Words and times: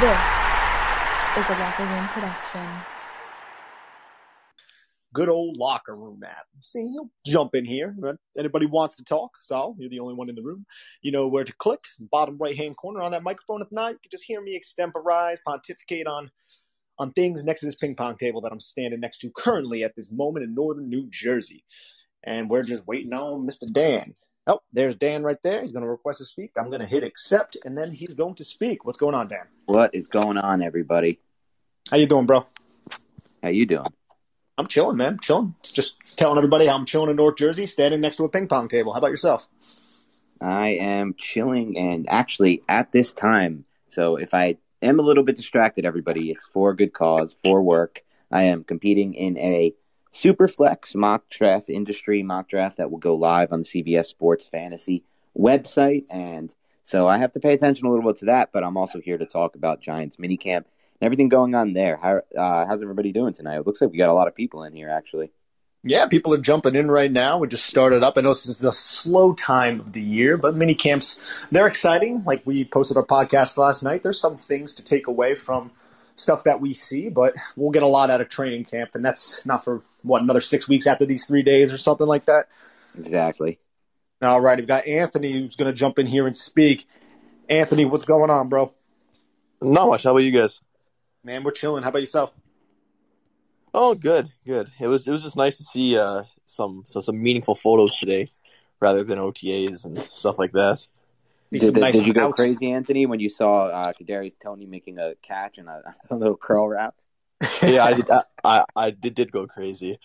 This 0.00 0.08
is 0.08 1.46
a 1.46 1.58
Locker 1.58 1.84
Room 1.84 2.08
production. 2.08 2.66
Good 5.12 5.28
old 5.28 5.58
locker 5.58 5.94
room 5.94 6.22
app. 6.24 6.46
See, 6.62 6.80
you'll 6.80 7.10
jump 7.26 7.54
in 7.54 7.66
here. 7.66 7.94
Anybody 8.38 8.64
wants 8.64 8.96
to 8.96 9.04
talk, 9.04 9.32
Sal, 9.40 9.76
you're 9.78 9.90
the 9.90 10.00
only 10.00 10.14
one 10.14 10.30
in 10.30 10.36
the 10.36 10.42
room. 10.42 10.64
You 11.02 11.12
know 11.12 11.28
where 11.28 11.44
to 11.44 11.52
click. 11.52 11.84
Bottom 11.98 12.38
right 12.38 12.56
hand 12.56 12.78
corner 12.78 13.02
on 13.02 13.10
that 13.10 13.22
microphone. 13.22 13.60
If 13.60 13.70
not, 13.70 13.92
you 13.92 13.98
can 13.98 14.10
just 14.10 14.24
hear 14.24 14.40
me 14.40 14.58
extemporize, 14.58 15.42
pontificate 15.46 16.06
on 16.06 16.30
on 16.98 17.12
things 17.12 17.44
next 17.44 17.60
to 17.60 17.66
this 17.66 17.74
ping 17.74 17.94
pong 17.94 18.16
table 18.16 18.40
that 18.40 18.52
I'm 18.52 18.60
standing 18.60 19.00
next 19.00 19.18
to 19.18 19.30
currently 19.30 19.84
at 19.84 19.96
this 19.96 20.10
moment 20.10 20.44
in 20.44 20.54
northern 20.54 20.88
New 20.88 21.08
Jersey. 21.10 21.62
And 22.24 22.48
we're 22.48 22.62
just 22.62 22.86
waiting 22.86 23.12
on 23.12 23.46
Mr. 23.46 23.70
Dan. 23.70 24.14
Oh, 24.46 24.60
there's 24.72 24.94
Dan 24.94 25.22
right 25.22 25.40
there. 25.42 25.60
He's 25.60 25.72
going 25.72 25.84
to 25.84 25.90
request 25.90 26.18
to 26.18 26.24
speak. 26.24 26.52
I'm 26.56 26.68
going 26.68 26.80
to 26.80 26.86
hit 26.86 27.04
accept, 27.04 27.56
and 27.64 27.76
then 27.76 27.90
he's 27.90 28.14
going 28.14 28.34
to 28.36 28.44
speak. 28.44 28.84
What's 28.84 28.98
going 28.98 29.14
on, 29.14 29.28
Dan? 29.28 29.46
What 29.66 29.94
is 29.94 30.06
going 30.06 30.38
on, 30.38 30.62
everybody? 30.62 31.20
How 31.90 31.98
you 31.98 32.06
doing, 32.06 32.26
bro? 32.26 32.46
How 33.42 33.50
you 33.50 33.66
doing? 33.66 33.86
I'm 34.56 34.66
chilling, 34.66 34.96
man. 34.96 35.18
Chilling. 35.20 35.54
Just 35.62 35.98
telling 36.16 36.38
everybody 36.38 36.66
how 36.66 36.74
I'm 36.74 36.86
chilling 36.86 37.10
in 37.10 37.16
North 37.16 37.36
Jersey, 37.36 37.66
standing 37.66 38.00
next 38.00 38.16
to 38.16 38.24
a 38.24 38.28
ping 38.28 38.48
pong 38.48 38.68
table. 38.68 38.92
How 38.92 38.98
about 38.98 39.10
yourself? 39.10 39.46
I 40.40 40.70
am 40.70 41.14
chilling, 41.18 41.76
and 41.76 42.08
actually 42.08 42.62
at 42.68 42.92
this 42.92 43.12
time. 43.12 43.64
So 43.88 44.16
if 44.16 44.32
I 44.32 44.56
am 44.80 45.00
a 45.00 45.02
little 45.02 45.24
bit 45.24 45.36
distracted, 45.36 45.84
everybody, 45.84 46.30
it's 46.30 46.44
for 46.52 46.70
a 46.70 46.76
good 46.76 46.92
cause, 46.92 47.34
for 47.42 47.62
work. 47.62 48.02
I 48.30 48.44
am 48.44 48.64
competing 48.64 49.14
in 49.14 49.36
a 49.36 49.74
Superflex 50.14 50.94
mock 50.94 51.28
draft 51.28 51.68
industry 51.68 52.22
mock 52.22 52.48
draft 52.48 52.78
that 52.78 52.90
will 52.90 52.98
go 52.98 53.14
live 53.14 53.52
on 53.52 53.60
the 53.60 53.64
CBS 53.64 54.06
Sports 54.06 54.44
Fantasy 54.46 55.04
website. 55.38 56.06
And 56.10 56.52
so 56.82 57.06
I 57.06 57.18
have 57.18 57.32
to 57.34 57.40
pay 57.40 57.52
attention 57.52 57.86
a 57.86 57.90
little 57.90 58.10
bit 58.10 58.20
to 58.20 58.24
that, 58.26 58.50
but 58.52 58.64
I'm 58.64 58.76
also 58.76 59.00
here 59.00 59.18
to 59.18 59.26
talk 59.26 59.54
about 59.54 59.80
Giants 59.80 60.16
minicamp 60.16 60.64
and 60.64 61.02
everything 61.02 61.28
going 61.28 61.54
on 61.54 61.72
there. 61.72 61.96
How, 61.96 62.22
uh, 62.36 62.66
how's 62.66 62.82
everybody 62.82 63.12
doing 63.12 63.34
tonight? 63.34 63.58
It 63.58 63.66
looks 63.66 63.80
like 63.80 63.92
we 63.92 63.98
got 63.98 64.08
a 64.08 64.14
lot 64.14 64.28
of 64.28 64.34
people 64.34 64.64
in 64.64 64.74
here, 64.74 64.90
actually. 64.90 65.30
Yeah, 65.82 66.06
people 66.06 66.34
are 66.34 66.38
jumping 66.38 66.74
in 66.76 66.90
right 66.90 67.10
now. 67.10 67.38
We 67.38 67.48
just 67.48 67.64
started 67.64 68.02
up. 68.02 68.18
I 68.18 68.20
know 68.20 68.28
this 68.30 68.46
is 68.46 68.58
the 68.58 68.72
slow 68.72 69.32
time 69.32 69.80
of 69.80 69.92
the 69.94 70.02
year, 70.02 70.36
but 70.36 70.54
mini 70.54 70.74
camps, 70.74 71.18
they're 71.50 71.66
exciting. 71.66 72.24
Like 72.24 72.42
we 72.44 72.66
posted 72.66 72.98
our 72.98 73.06
podcast 73.06 73.56
last 73.56 73.82
night. 73.82 74.02
There's 74.02 74.20
some 74.20 74.36
things 74.36 74.74
to 74.74 74.84
take 74.84 75.06
away 75.06 75.36
from 75.36 75.70
stuff 76.16 76.44
that 76.44 76.60
we 76.60 76.74
see, 76.74 77.08
but 77.08 77.34
we'll 77.56 77.70
get 77.70 77.82
a 77.82 77.86
lot 77.86 78.10
out 78.10 78.20
of 78.20 78.28
training 78.28 78.64
camp, 78.64 78.90
and 78.94 79.02
that's 79.02 79.46
not 79.46 79.64
for 79.64 79.82
what 80.02 80.22
another 80.22 80.40
six 80.40 80.68
weeks 80.68 80.86
after 80.86 81.06
these 81.06 81.26
three 81.26 81.42
days 81.42 81.72
or 81.72 81.78
something 81.78 82.06
like 82.06 82.26
that. 82.26 82.48
Exactly. 82.98 83.58
All 84.22 84.40
right, 84.40 84.58
we've 84.58 84.68
got 84.68 84.86
Anthony 84.86 85.32
who's 85.32 85.56
going 85.56 85.70
to 85.70 85.76
jump 85.76 85.98
in 85.98 86.06
here 86.06 86.26
and 86.26 86.36
speak. 86.36 86.86
Anthony, 87.48 87.84
what's 87.84 88.04
going 88.04 88.30
on, 88.30 88.48
bro? 88.48 88.72
Not 89.62 89.88
much. 89.88 90.04
How 90.04 90.10
about 90.10 90.22
you 90.22 90.30
guys? 90.30 90.60
Man, 91.24 91.42
we're 91.44 91.52
chilling. 91.52 91.82
How 91.82 91.88
about 91.88 92.00
yourself? 92.00 92.30
Oh, 93.72 93.94
good, 93.94 94.30
good. 94.46 94.70
It 94.80 94.88
was 94.88 95.06
it 95.06 95.12
was 95.12 95.22
just 95.22 95.36
nice 95.36 95.58
to 95.58 95.64
see 95.64 95.96
uh, 95.96 96.24
some 96.44 96.82
some 96.86 97.02
some 97.02 97.22
meaningful 97.22 97.54
photos 97.54 97.98
today, 97.98 98.30
rather 98.80 99.04
than 99.04 99.18
OTAs 99.18 99.84
and 99.84 99.98
stuff 100.10 100.38
like 100.38 100.52
that. 100.52 100.86
Did, 101.52 101.76
nice 101.76 101.94
did 101.94 102.06
you 102.06 102.12
go 102.12 102.28
outs. 102.28 102.36
crazy, 102.36 102.70
Anthony, 102.70 103.06
when 103.06 103.18
you 103.18 103.28
saw 103.28 103.66
uh, 103.66 103.92
Kadarius 103.92 104.38
Toney 104.40 104.66
making 104.66 104.98
a 104.98 105.14
catch 105.20 105.58
and 105.58 105.68
a, 105.68 105.94
a 106.10 106.14
little 106.14 106.36
curl 106.36 106.68
wrap? 106.68 106.94
Yeah, 107.62 107.84
I 107.84 107.94
did. 107.94 108.10
I, 108.10 108.22
I, 108.44 108.64
I 108.76 108.90
did, 108.90 109.14
did 109.14 109.32
go 109.32 109.46
crazy. 109.46 109.98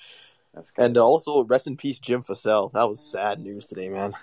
And 0.78 0.98
uh, 0.98 1.06
also, 1.06 1.44
rest 1.44 1.68
in 1.68 1.78
peace, 1.78 2.00
Jim 2.00 2.24
Fassel. 2.24 2.72
That 2.74 2.88
was 2.88 3.00
sad 3.00 3.40
news 3.40 3.68
today, 3.68 3.90
man. 3.90 4.16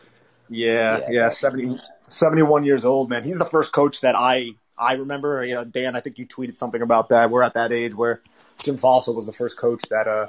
Yeah, 0.48 0.98
yeah, 0.98 1.10
yeah 1.10 1.28
70, 1.28 1.78
71 2.08 2.64
years 2.64 2.84
old, 2.84 3.10
man. 3.10 3.22
He's 3.24 3.38
the 3.38 3.44
first 3.44 3.72
coach 3.72 4.00
that 4.02 4.14
I 4.14 4.50
I 4.76 4.94
remember. 4.94 5.44
You 5.44 5.54
know, 5.54 5.64
Dan, 5.64 5.96
I 5.96 6.00
think 6.00 6.18
you 6.18 6.26
tweeted 6.26 6.56
something 6.56 6.82
about 6.82 7.10
that. 7.10 7.30
We're 7.30 7.42
at 7.42 7.54
that 7.54 7.72
age 7.72 7.94
where 7.94 8.20
Jim 8.62 8.76
Fassel 8.76 9.14
was 9.14 9.26
the 9.26 9.32
first 9.32 9.58
coach 9.58 9.82
that 9.90 10.08
uh 10.08 10.28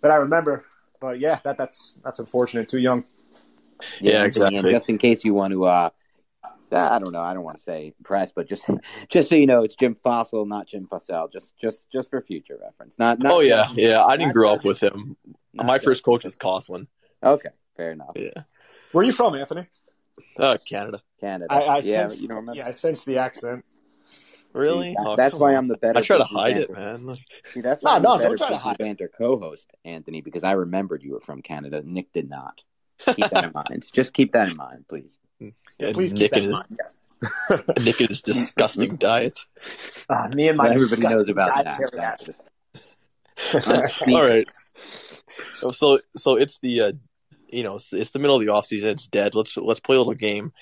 that 0.00 0.10
I 0.10 0.16
remember. 0.16 0.64
But 1.00 1.20
yeah, 1.20 1.40
that 1.44 1.58
that's 1.58 1.94
that's 2.04 2.18
unfortunate. 2.18 2.68
Too 2.68 2.78
young. 2.78 3.04
Yeah, 4.00 4.12
yeah 4.12 4.24
exactly. 4.24 4.70
Just 4.70 4.88
in 4.88 4.98
case 4.98 5.24
you 5.24 5.34
want 5.34 5.52
to 5.52 5.64
uh, 5.64 5.90
I 6.72 6.98
don't 6.98 7.12
know. 7.12 7.20
I 7.20 7.34
don't 7.34 7.44
want 7.44 7.58
to 7.58 7.62
say 7.62 7.94
press, 8.02 8.32
but 8.32 8.48
just 8.48 8.66
just 9.08 9.28
so 9.28 9.34
you 9.34 9.46
know, 9.46 9.64
it's 9.64 9.74
Jim 9.74 9.96
Fassel, 10.04 10.46
not 10.46 10.66
Jim 10.66 10.86
Fassel. 10.90 11.32
Just 11.32 11.58
just 11.58 11.90
just 11.90 12.10
for 12.10 12.20
future 12.22 12.58
reference. 12.60 12.98
Not. 12.98 13.18
not 13.18 13.32
oh 13.32 13.40
yeah, 13.40 13.68
yeah. 13.74 14.02
I 14.02 14.16
didn't 14.16 14.32
grow 14.32 14.52
up 14.52 14.64
with 14.64 14.82
him. 14.82 15.16
My 15.54 15.78
first 15.78 16.02
coach 16.02 16.24
was 16.24 16.36
Coughlin. 16.36 16.86
Okay, 17.22 17.50
fair 17.76 17.92
enough. 17.92 18.12
Yeah. 18.16 18.42
Where 18.92 19.02
are 19.02 19.06
you 19.06 19.12
from, 19.12 19.34
Anthony? 19.34 19.66
Uh, 20.36 20.58
Canada. 20.64 21.02
Canada. 21.20 21.52
I, 21.52 21.62
I 21.62 21.78
yeah, 21.78 22.08
sense, 22.08 22.20
you 22.20 22.28
don't 22.28 22.38
remember? 22.38 22.58
Yeah, 22.58 22.68
I 22.68 22.72
sense 22.72 23.04
the 23.04 23.18
accent. 23.18 23.64
Really? 24.52 24.90
See, 24.90 24.96
oh, 24.98 25.16
that's 25.16 25.36
why 25.36 25.54
I'm 25.54 25.68
the 25.68 25.78
better. 25.78 25.98
I 25.98 26.02
try 26.02 26.18
to 26.18 26.24
hide 26.24 26.58
it, 26.58 26.70
man. 26.70 27.16
See, 27.46 27.62
that's 27.62 27.82
why 27.82 27.98
no, 27.98 28.12
I'm 28.12 28.18
no, 28.20 28.28
don't 28.28 28.36
try 28.36 28.50
to 28.50 28.58
hide 28.58 28.78
banter 28.78 29.10
co-host, 29.16 29.70
Anthony, 29.84 30.20
because 30.20 30.44
I 30.44 30.52
remembered 30.52 31.02
you 31.02 31.12
were 31.12 31.20
from 31.20 31.40
Canada. 31.40 31.82
Nick 31.84 32.12
did 32.12 32.28
not. 32.28 32.60
Keep 33.06 33.30
that 33.30 33.44
in 33.44 33.52
mind. 33.54 33.84
Just 33.92 34.12
keep 34.12 34.32
that 34.32 34.50
in 34.50 34.56
mind, 34.56 34.84
please. 34.88 35.18
Yeah, 35.82 35.92
Please 35.92 36.12
Nick 36.12 36.20
keep 36.20 36.30
that 36.30 36.36
and 36.36 36.44
in 36.44 36.50
his 36.50 36.64
mind. 37.58 37.78
Nick 37.84 38.00
and 38.00 38.08
his 38.08 38.22
disgusting 38.22 38.96
diet. 38.96 39.38
Uh, 40.08 40.28
me 40.34 40.48
and 40.48 40.56
my 40.56 40.70
Everybody 40.70 41.02
knows 41.02 41.28
about 41.28 41.64
that. 41.64 42.28
All 44.08 44.28
right. 44.28 44.46
So 45.72 45.98
so 46.16 46.36
it's 46.36 46.58
the 46.60 46.80
uh, 46.80 46.92
you 47.48 47.62
know 47.64 47.76
it's, 47.76 47.92
it's 47.92 48.10
the 48.10 48.18
middle 48.18 48.36
of 48.36 48.44
the 48.44 48.52
off 48.52 48.66
season. 48.66 48.90
It's 48.90 49.08
dead. 49.08 49.34
Let's 49.34 49.56
let's 49.56 49.80
play 49.80 49.96
a 49.96 49.98
little 49.98 50.14
game. 50.14 50.52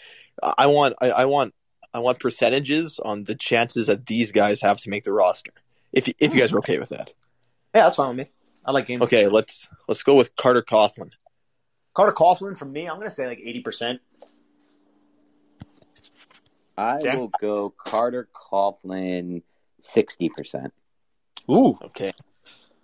I 0.42 0.66
want 0.66 0.94
I, 1.00 1.10
I 1.10 1.24
want 1.26 1.54
I 1.92 1.98
want 1.98 2.18
percentages 2.18 2.98
on 2.98 3.24
the 3.24 3.34
chances 3.34 3.88
that 3.88 4.06
these 4.06 4.32
guys 4.32 4.62
have 4.62 4.78
to 4.78 4.90
make 4.90 5.04
the 5.04 5.12
roster. 5.12 5.52
If 5.92 6.08
if 6.18 6.34
you 6.34 6.40
guys 6.40 6.52
are 6.52 6.58
okay 6.58 6.78
with 6.78 6.90
that. 6.90 7.12
Yeah, 7.74 7.84
that's 7.84 7.96
fine 7.96 8.16
with 8.16 8.26
me. 8.26 8.32
I 8.64 8.72
like 8.72 8.86
game. 8.86 9.02
Okay, 9.02 9.26
let's 9.26 9.68
let's 9.88 10.02
go 10.02 10.14
with 10.14 10.34
Carter 10.36 10.62
Coughlin. 10.62 11.10
Carter 11.94 12.12
Coughlin 12.12 12.56
for 12.56 12.64
me, 12.64 12.88
I'm 12.88 12.98
gonna 12.98 13.10
say 13.10 13.26
like 13.26 13.40
eighty 13.44 13.60
percent. 13.60 14.00
I 16.76 16.98
Dan? 16.98 17.18
will 17.18 17.30
go 17.40 17.70
Carter 17.76 18.28
Coughlin 18.34 19.42
sixty 19.80 20.28
percent. 20.28 20.72
Ooh, 21.50 21.78
Okay. 21.82 22.12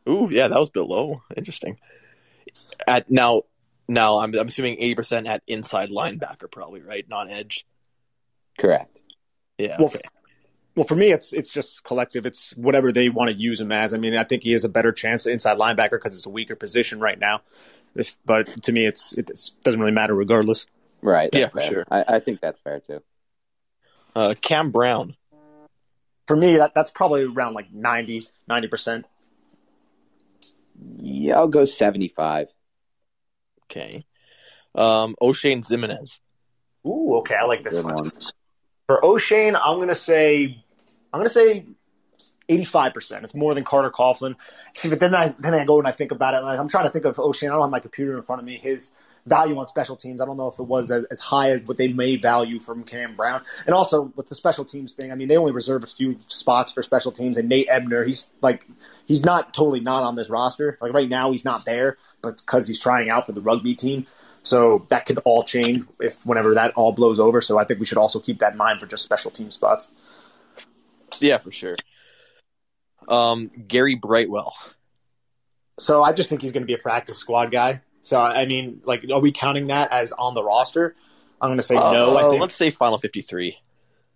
Ooh, 0.09 0.29
yeah, 0.31 0.49
that 0.49 0.59
was 0.59 0.69
a 0.69 0.73
bit 0.73 0.83
low. 0.83 1.23
Interesting. 1.37 1.79
At 2.87 3.11
now, 3.11 3.43
now 3.89 4.19
I'm 4.19 4.35
I'm 4.35 4.47
assuming 4.49 4.77
eighty 4.79 4.95
percent 4.95 5.27
at 5.27 5.43
inside 5.47 5.91
linebacker, 5.91 6.51
probably 6.51 6.83
right, 6.83 7.05
not 7.09 7.31
edge. 7.31 7.67
Correct. 8.59 8.99
Yeah. 9.59 9.77
Well, 9.79 9.89
okay. 9.89 10.01
Well, 10.77 10.87
for 10.87 10.95
me, 10.95 11.11
it's 11.11 11.33
it's 11.33 11.51
just 11.51 11.83
collective. 11.85 12.27
It's 12.27 12.55
whatever 12.57 12.93
they 12.93 13.09
want 13.09 13.31
to 13.31 13.37
use 13.37 13.61
him 13.61 13.73
as. 13.73 13.95
I 13.95 13.97
mean, 13.97 14.15
I 14.15 14.25
think 14.25 14.43
he 14.43 14.53
has 14.53 14.65
a 14.65 14.69
better 14.69 14.93
chance 14.93 15.27
at 15.27 15.33
inside 15.33 15.59
linebacker 15.59 15.93
because 15.93 16.17
it's 16.17 16.27
a 16.27 16.31
weaker 16.31 16.55
position 16.55 17.01
right 17.01 17.19
now. 17.19 17.41
If, 17.95 18.17
but 18.27 18.63
to 18.65 18.73
me, 18.73 18.87
it's 18.87 19.13
it 19.15 19.31
doesn't 19.65 19.81
really 19.81 19.93
matter 19.93 20.15
regardless. 20.15 20.67
Right. 21.01 21.31
Yeah, 21.33 21.49
that's 21.53 21.53
for 21.53 21.61
sure. 21.73 21.85
I, 21.91 22.05
I 22.17 22.21
think 22.21 22.41
that's 22.41 22.59
fair 22.61 22.81
too. 22.81 23.03
Uh, 24.17 24.35
Cam 24.41 24.71
Brown. 24.71 25.15
For 26.27 26.35
me, 26.35 26.57
that 26.57 26.73
that's 26.75 26.91
probably 26.91 27.25
around 27.25 27.53
like 27.53 27.71
90 27.71 28.23
percent. 28.71 29.05
Yeah, 30.97 31.37
I'll 31.37 31.49
go 31.49 31.67
seventy-five. 31.67 32.49
Okay. 33.65 34.05
Um, 34.75 35.15
Oshane 35.21 35.63
Ximines. 35.63 36.19
Ooh, 36.89 37.17
okay, 37.19 37.35
I 37.35 37.45
like 37.45 37.63
this 37.63 37.75
one. 37.83 37.95
one. 37.95 38.11
For 38.87 39.03
Oshane, 39.03 39.61
I'm 39.63 39.79
gonna 39.79 39.95
say 39.95 40.65
I'm 41.13 41.21
gonna 41.21 41.29
say 41.29 41.67
85 42.49 42.95
percent. 42.95 43.25
It's 43.25 43.35
more 43.35 43.55
than 43.55 43.65
Carter 43.65 43.91
Coughlin. 43.91 44.37
See, 44.75 44.89
but 44.89 44.99
then 44.99 45.15
I 45.15 45.35
then 45.39 45.53
I 45.53 45.67
go 45.67 45.79
and 45.79 45.87
I 45.87 45.93
think 45.93 46.11
about 46.11 46.33
it. 46.33 46.39
And 46.39 46.49
I'm 46.49 46.69
trying 46.69 46.87
to 46.87 46.91
think 46.91 47.05
of 47.05 47.17
Oshane. 47.17 47.49
I 47.49 47.53
don't 47.53 47.61
have 47.61 47.71
my 47.71 47.81
computer 47.81 48.17
in 48.17 48.23
front 48.23 48.41
of 48.41 48.47
me. 48.47 48.59
His 48.63 48.91
value 49.27 49.59
on 49.59 49.67
special 49.67 49.97
teams. 49.97 50.21
I 50.21 50.25
don't 50.25 50.37
know 50.37 50.49
if 50.49 50.59
it 50.59 50.63
was 50.63 50.91
as, 50.91 51.05
as 51.05 51.19
high 51.19 51.51
as 51.51 51.63
what 51.63 51.77
they 51.77 51.89
may 51.89 52.17
value 52.17 52.61
from 52.61 52.85
Cam 52.85 53.17
Brown. 53.17 53.43
And 53.67 53.75
also 53.75 54.13
with 54.17 54.29
the 54.29 54.35
special 54.35 54.65
teams 54.65 54.95
thing, 54.95 55.13
I 55.13 55.17
mean, 55.17 55.29
they 55.29 55.37
only 55.37 55.53
reserve 55.53 55.83
a 55.83 55.87
few 55.87 56.19
spots 56.29 56.73
for 56.73 56.83
special 56.83 57.13
teams. 57.13 57.37
And 57.37 57.49
Nate 57.49 57.69
Ebner, 57.69 58.05
he's 58.05 58.29
like, 58.41 58.67
he's 59.05 59.25
not 59.25 59.53
totally 59.53 59.81
not 59.81 60.05
on 60.05 60.15
this 60.17 60.31
roster. 60.31 60.79
Like 60.81 60.93
right 60.93 61.09
now, 61.09 61.33
he's 61.33 61.45
not 61.45 61.65
there, 61.65 61.99
but 62.23 62.37
because 62.37 62.69
he's 62.69 62.81
trying 62.81 63.11
out 63.11 63.27
for 63.27 63.33
the 63.33 63.41
rugby 63.41 63.75
team. 63.75 64.07
So 64.43 64.87
that 64.91 65.07
could 65.07 65.19
all 65.25 65.43
change 65.43 65.81
if 66.01 66.25
whenever 66.25 66.55
that 66.55 66.75
all 66.75 66.93
blows 66.93 67.19
over. 67.19 67.41
So 67.41 67.59
I 67.59 67.65
think 67.65 67.81
we 67.81 67.87
should 67.87 67.99
also 67.99 68.21
keep 68.21 68.39
that 68.39 68.53
in 68.53 68.59
mind 68.59 68.79
for 68.79 68.87
just 68.87 69.05
special 69.05 69.33
team 69.33 69.51
spots. 69.51 69.89
Yeah, 71.19 71.39
for 71.39 71.51
sure. 71.51 71.75
Um, 73.09 73.49
Gary 73.49 73.97
Brightwell. 73.97 74.55
So 75.79 76.03
I 76.03 76.13
just 76.13 76.29
think 76.29 76.43
he's 76.43 76.53
going 76.53 76.63
to 76.63 76.67
be 76.67 76.75
a 76.75 76.79
practice 76.79 77.19
squad 77.19 77.51
guy. 77.51 77.83
So 78.07 78.21
I 78.21 78.47
mean, 78.47 78.83
like, 78.85 79.05
are 79.13 79.21
we 79.21 79.33
counting 79.33 79.67
that 79.69 79.93
as 79.93 80.13
on 80.13 80.35
the 80.35 80.43
roster? 80.45 80.95
I'm 81.41 81.49
going 81.49 81.59
to 81.59 81.63
say 81.63 81.75
no. 81.75 82.17
I 82.17 82.23
Uh, 82.23 82.31
think 82.31 82.41
let's 82.41 82.55
say 82.55 82.71
final 82.71 82.99
fifty-three. 82.99 83.59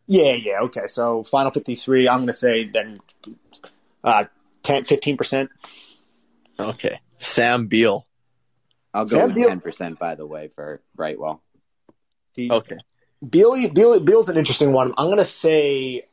Yeah, 0.06 0.32
yeah, 0.32 0.60
okay. 0.62 0.86
So 0.88 1.22
final 1.22 1.52
53, 1.52 2.08
I'm 2.08 2.18
going 2.18 2.26
to 2.26 2.32
say 2.32 2.64
then 2.64 2.98
uh, 4.02 4.24
10, 4.64 4.82
15%. 4.82 5.48
Okay. 6.58 6.98
Sam 7.18 7.68
Beal. 7.68 8.08
I'll 8.92 9.04
go 9.04 9.18
Sam 9.18 9.26
with 9.28 9.36
Beal- 9.36 9.48
ten 9.48 9.60
percent. 9.60 9.98
By 10.00 10.16
the 10.16 10.26
way, 10.26 10.50
for 10.54 10.80
Brightwell. 10.96 11.40
Okay. 12.38 12.76
Beal, 13.28 13.68
Beal, 13.68 14.00
Beal's 14.00 14.28
an 14.28 14.36
interesting 14.36 14.72
one. 14.72 14.94
I'm 14.98 15.06
going 15.06 15.18
to 15.18 15.24
say 15.24 16.06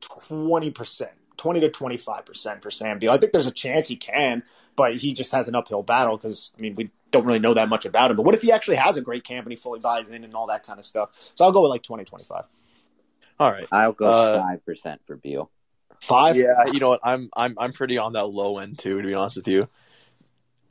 20%, 0.00 1.08
20 1.36 1.60
to 1.60 1.68
25% 1.68 2.62
for 2.62 2.70
Sam 2.70 2.98
Beal. 2.98 3.10
I 3.10 3.18
think 3.18 3.32
there's 3.32 3.46
a 3.48 3.52
chance 3.52 3.88
he 3.88 3.96
can, 3.96 4.42
but 4.76 4.96
he 4.96 5.12
just 5.12 5.32
has 5.32 5.48
an 5.48 5.54
uphill 5.54 5.82
battle 5.82 6.16
because, 6.16 6.52
I 6.58 6.62
mean, 6.62 6.74
we 6.74 6.90
don't 7.16 7.26
really 7.26 7.38
know 7.38 7.54
that 7.54 7.68
much 7.68 7.84
about 7.84 8.10
him. 8.10 8.16
But 8.16 8.24
what 8.24 8.34
if 8.34 8.42
he 8.42 8.52
actually 8.52 8.76
has 8.76 8.96
a 8.96 9.02
great 9.02 9.24
camp 9.24 9.46
and 9.46 9.52
he 9.52 9.56
fully 9.56 9.80
buys 9.80 10.08
in 10.08 10.24
and 10.24 10.34
all 10.34 10.46
that 10.48 10.64
kind 10.66 10.78
of 10.78 10.84
stuff? 10.84 11.10
So 11.34 11.44
I'll 11.44 11.52
go 11.52 11.62
with 11.62 11.70
like 11.70 11.82
20, 11.82 12.04
25. 12.04 12.44
All 13.38 13.50
right. 13.52 13.66
I'll 13.72 13.92
go 13.92 14.06
Uh, 14.06 14.42
five 14.42 14.64
percent 14.64 15.00
for 15.06 15.16
Beal. 15.16 15.50
Five? 16.00 16.36
Yeah, 16.36 16.66
you 16.72 16.78
know 16.78 16.90
what? 16.90 17.00
I'm 17.02 17.30
I'm 17.34 17.54
I'm 17.58 17.72
pretty 17.72 17.98
on 17.98 18.12
that 18.14 18.26
low 18.26 18.58
end 18.58 18.78
too, 18.78 19.00
to 19.00 19.06
be 19.06 19.14
honest 19.14 19.36
with 19.36 19.48
you. 19.48 19.68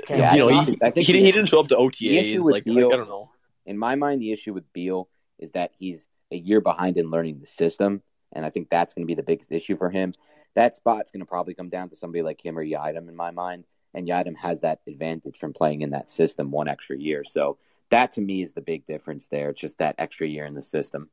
Okay. 0.03 0.19
Yeah, 0.19 0.33
you 0.33 0.39
know, 0.39 0.49
I 0.49 0.59
he, 0.59 0.65
think- 0.65 0.83
I 0.83 0.91
think 0.91 1.07
he, 1.07 1.13
he 1.13 1.31
didn't 1.31 1.47
show 1.47 1.59
up 1.59 1.67
to 1.69 1.75
the 1.75 1.81
OTAs. 1.81 2.35
with 2.35 2.43
Like, 2.43 2.51
like 2.51 2.63
Beal- 2.65 2.93
I 2.93 2.97
don't 2.97 3.07
know. 3.07 3.31
In 3.65 3.77
my 3.77 3.95
mind, 3.95 4.21
the 4.21 4.31
issue 4.31 4.53
with 4.53 4.71
Beal 4.73 5.09
is 5.39 5.51
that 5.53 5.71
he's 5.77 6.07
a 6.31 6.35
year 6.35 6.61
behind 6.61 6.97
in 6.97 7.09
learning 7.09 7.39
the 7.39 7.47
system, 7.47 8.01
and 8.31 8.45
I 8.45 8.49
think 8.51 8.69
that's 8.69 8.93
going 8.93 9.03
to 9.03 9.07
be 9.07 9.15
the 9.15 9.23
biggest 9.23 9.51
issue 9.51 9.77
for 9.77 9.89
him. 9.89 10.13
That 10.55 10.75
spot's 10.75 11.11
going 11.11 11.21
to 11.21 11.25
probably 11.25 11.53
come 11.55 11.69
down 11.69 11.89
to 11.89 11.95
somebody 11.95 12.21
like 12.21 12.43
him 12.45 12.57
or 12.57 12.63
Yiadom 12.63 13.09
in 13.09 13.15
my 13.15 13.31
mind, 13.31 13.65
and 13.95 14.07
Yiadom 14.07 14.35
has 14.37 14.61
that 14.61 14.81
advantage 14.87 15.37
from 15.37 15.53
playing 15.53 15.81
in 15.81 15.91
that 15.91 16.09
system 16.09 16.51
one 16.51 16.67
extra 16.67 16.97
year. 16.97 17.23
So 17.23 17.57
that 17.89 18.13
to 18.13 18.21
me 18.21 18.43
is 18.43 18.53
the 18.53 18.61
big 18.61 18.85
difference 18.85 19.25
there. 19.31 19.49
It's 19.49 19.61
just 19.61 19.77
that 19.77 19.95
extra 19.97 20.27
year 20.27 20.45
in 20.45 20.53
the 20.53 20.63
system. 20.63 21.09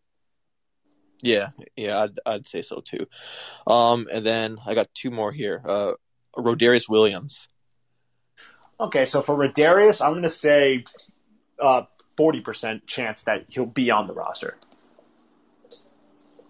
Yeah, 1.23 1.50
yeah, 1.76 2.02
I'd 2.02 2.20
I'd 2.26 2.46
say 2.49 2.62
so 2.62 2.81
too. 2.81 3.06
Um, 3.67 4.08
and 4.12 4.26
then 4.26 4.58
I 4.67 4.75
got 4.75 4.93
two 4.93 5.11
more 5.11 5.31
here. 5.31 5.62
Uh, 5.64 5.93
Rodarius 6.37 6.88
Williams. 6.88 7.46
Okay, 8.81 9.05
so 9.05 9.23
for 9.23 9.37
Rodarius, 9.37 10.05
I'm 10.05 10.12
going 10.12 10.25
to 10.25 10.28
say 10.28 10.82
uh, 11.61 11.82
40% 12.19 12.87
chance 12.87 13.25
that 13.25 13.44
he'll 13.49 13.67
be 13.67 13.93
on 13.93 14.08
the 14.08 14.14
roster. 14.14 14.56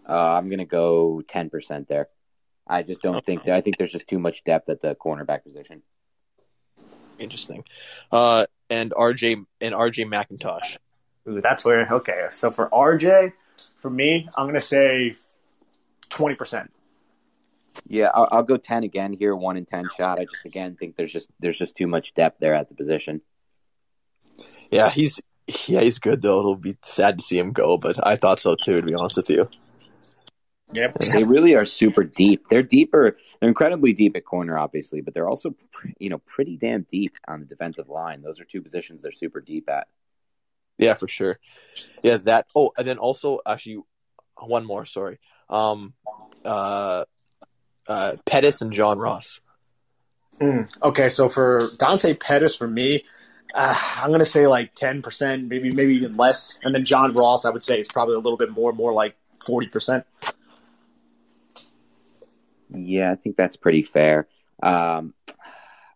Uh, 0.08 0.12
I'm 0.12 0.48
going 0.48 0.58
to 0.58 0.64
go 0.64 1.22
ten 1.28 1.50
percent 1.50 1.88
there. 1.88 2.08
I 2.66 2.82
just 2.82 3.02
don't 3.02 3.24
think 3.24 3.44
that. 3.44 3.54
I 3.54 3.60
think 3.60 3.76
there's 3.76 3.92
just 3.92 4.08
too 4.08 4.18
much 4.18 4.44
depth 4.44 4.68
at 4.68 4.80
the 4.80 4.94
cornerback 4.94 5.44
position. 5.44 5.82
Interesting. 7.22 7.64
Uh, 8.10 8.46
and 8.68 8.90
RJ 8.92 9.44
and 9.60 9.74
RJ 9.74 10.06
McIntosh. 10.06 10.76
Ooh, 11.28 11.40
that's 11.40 11.64
where, 11.64 11.86
okay. 11.88 12.26
So 12.30 12.50
for 12.50 12.68
RJ, 12.70 13.32
for 13.80 13.90
me, 13.90 14.28
I'm 14.36 14.46
going 14.46 14.54
to 14.54 14.60
say 14.60 15.14
20%. 16.10 16.68
Yeah, 17.86 18.10
I'll, 18.14 18.28
I'll 18.30 18.42
go 18.42 18.58
ten 18.58 18.84
again 18.84 19.12
here, 19.12 19.34
one 19.34 19.56
in 19.56 19.64
ten 19.64 19.88
shot. 19.98 20.18
I 20.18 20.26
just 20.26 20.44
again 20.44 20.76
think 20.78 20.96
there's 20.96 21.12
just 21.12 21.30
there's 21.40 21.58
just 21.58 21.74
too 21.74 21.86
much 21.86 22.14
depth 22.14 22.38
there 22.38 22.54
at 22.54 22.68
the 22.68 22.74
position. 22.74 23.22
Yeah, 24.70 24.90
he's 24.90 25.20
yeah 25.66 25.80
he's 25.80 25.98
good 25.98 26.20
though. 26.20 26.38
It'll 26.38 26.56
be 26.56 26.76
sad 26.82 27.18
to 27.18 27.24
see 27.24 27.38
him 27.38 27.52
go, 27.52 27.78
but 27.78 28.04
I 28.06 28.16
thought 28.16 28.40
so 28.40 28.56
too. 28.56 28.76
To 28.76 28.82
be 28.82 28.94
honest 28.94 29.16
with 29.16 29.30
you. 29.30 29.48
Yep. 30.72 30.98
They 30.98 31.24
really 31.24 31.54
are 31.54 31.64
super 31.64 32.04
deep. 32.04 32.48
They're 32.48 32.62
deeper. 32.62 33.16
They're 33.40 33.48
incredibly 33.48 33.92
deep 33.92 34.16
at 34.16 34.24
corner, 34.24 34.58
obviously, 34.58 35.00
but 35.00 35.14
they're 35.14 35.28
also, 35.28 35.54
you 35.98 36.08
know, 36.08 36.18
pretty 36.18 36.56
damn 36.56 36.82
deep 36.82 37.16
on 37.28 37.40
the 37.40 37.46
defensive 37.46 37.88
line. 37.88 38.22
Those 38.22 38.40
are 38.40 38.44
two 38.44 38.62
positions 38.62 39.02
they're 39.02 39.12
super 39.12 39.40
deep 39.40 39.68
at. 39.68 39.86
Yeah, 40.78 40.94
for 40.94 41.08
sure. 41.08 41.38
Yeah, 42.02 42.16
that. 42.18 42.46
Oh, 42.56 42.72
and 42.76 42.86
then 42.86 42.98
also 42.98 43.40
actually 43.46 43.82
one 44.38 44.64
more. 44.64 44.86
Sorry. 44.86 45.18
Um, 45.48 45.92
uh, 46.44 47.04
uh, 47.86 48.16
Pettis 48.24 48.62
and 48.62 48.72
John 48.72 48.98
Ross. 48.98 49.40
Mm, 50.40 50.68
okay, 50.82 51.08
so 51.08 51.28
for 51.28 51.60
Dante 51.78 52.14
Pettis, 52.14 52.56
for 52.56 52.66
me, 52.66 53.04
uh, 53.54 53.78
I'm 53.96 54.08
going 54.08 54.20
to 54.20 54.24
say 54.24 54.46
like 54.46 54.74
10%, 54.74 55.46
maybe 55.48 55.70
maybe 55.70 55.96
even 55.96 56.16
less. 56.16 56.58
And 56.62 56.74
then 56.74 56.84
John 56.84 57.12
Ross, 57.12 57.44
I 57.44 57.50
would 57.50 57.62
say 57.62 57.78
it's 57.78 57.92
probably 57.92 58.14
a 58.14 58.18
little 58.18 58.38
bit 58.38 58.50
more, 58.50 58.72
more 58.72 58.92
like 58.92 59.14
40%. 59.46 60.04
Yeah, 62.74 63.12
I 63.12 63.16
think 63.16 63.36
that's 63.36 63.56
pretty 63.56 63.82
fair. 63.82 64.28
Um, 64.62 65.14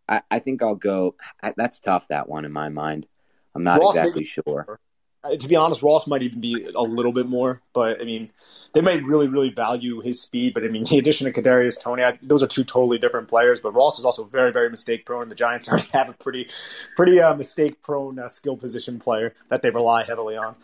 I, 0.09 0.23
I 0.31 0.39
think 0.39 0.63
I'll 0.63 0.75
go. 0.75 1.15
I, 1.43 1.55
that's 1.57 1.81
tough. 1.81 2.09
That 2.09 2.29
one 2.29 2.45
in 2.45 2.53
my 2.53 2.69
mind. 2.69 3.07
I'm 3.55 3.65
not 3.65 3.81
Ross 3.81 3.97
exactly 3.97 4.25
sure. 4.25 4.79
Uh, 5.25 5.37
to 5.37 5.49
be 5.49 5.57
honest, 5.57 5.83
Ross 5.83 6.07
might 6.07 6.23
even 6.23 6.41
be 6.41 6.69
a 6.75 6.83
little 6.83 7.13
bit 7.13 7.27
more, 7.27 7.61
but 7.73 8.01
I 8.01 8.05
mean, 8.05 8.31
they 8.75 8.81
may 8.81 9.01
really, 9.01 9.29
really 9.29 9.51
value 9.51 10.01
his 10.01 10.21
speed. 10.21 10.55
But 10.55 10.65
I 10.65 10.69
mean, 10.69 10.85
the 10.91 10.99
addition 10.99 11.27
of 11.27 11.33
Kadarius 11.33 11.81
Toney, 11.81 12.03
I, 12.03 12.19
those 12.23 12.43
are 12.43 12.47
two 12.47 12.65
totally 12.65 12.99
different 12.99 13.29
players. 13.29 13.61
But 13.61 13.73
Ross 13.73 13.99
is 13.99 14.05
also 14.05 14.25
very, 14.25 14.53
very 14.53 14.71
mistake 14.71 15.07
prone. 15.07 15.29
The 15.29 15.35
Giants 15.35 15.69
already 15.71 15.89
have 15.93 16.09
a 16.09 16.13
pretty, 16.13 16.49
pretty 16.97 17.21
uh, 17.21 17.35
mistake 17.35 17.83
prone 17.83 18.19
uh, 18.19 18.29
skill 18.29 18.57
position 18.57 18.99
player 18.99 19.35
that 19.49 19.63
they 19.63 19.71
rely 19.71 20.05
heavily 20.05 20.37
on. 20.37 20.55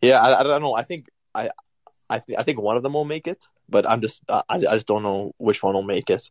Yeah, 0.00 0.20
I, 0.20 0.40
I 0.40 0.42
don't 0.42 0.60
know. 0.60 0.74
I 0.74 0.82
think 0.82 1.08
I, 1.34 1.50
I, 2.08 2.18
th- 2.18 2.38
I 2.38 2.42
think 2.42 2.60
one 2.60 2.76
of 2.76 2.82
them 2.82 2.92
will 2.92 3.04
make 3.04 3.26
it, 3.26 3.46
but 3.68 3.88
I'm 3.88 4.00
just 4.00 4.22
I, 4.28 4.42
I 4.48 4.58
just 4.58 4.86
don't 4.86 5.02
know 5.02 5.34
which 5.38 5.62
one 5.62 5.74
will 5.74 5.82
make 5.82 6.10
it. 6.10 6.30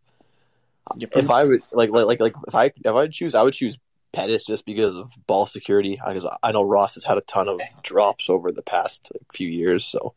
If 0.99 1.31
I 1.31 1.45
would 1.45 1.61
like 1.71 1.89
like 1.89 2.05
like 2.05 2.19
like 2.19 2.35
if 2.47 2.55
I 2.55 2.65
if 2.65 2.85
I 2.85 2.91
would 2.91 3.11
choose, 3.11 3.35
I 3.35 3.41
would 3.41 3.53
choose 3.53 3.77
Pettis 4.11 4.45
just 4.45 4.65
because 4.65 4.95
of 4.95 5.11
ball 5.27 5.45
security. 5.45 5.99
Because 6.05 6.27
I 6.41 6.51
know 6.51 6.63
Ross 6.63 6.95
has 6.95 7.03
had 7.03 7.17
a 7.17 7.21
ton 7.21 7.47
of 7.47 7.61
drops 7.81 8.29
over 8.29 8.51
the 8.51 8.63
past 8.63 9.11
like, 9.13 9.33
few 9.33 9.47
years. 9.47 9.85
So 9.85 10.13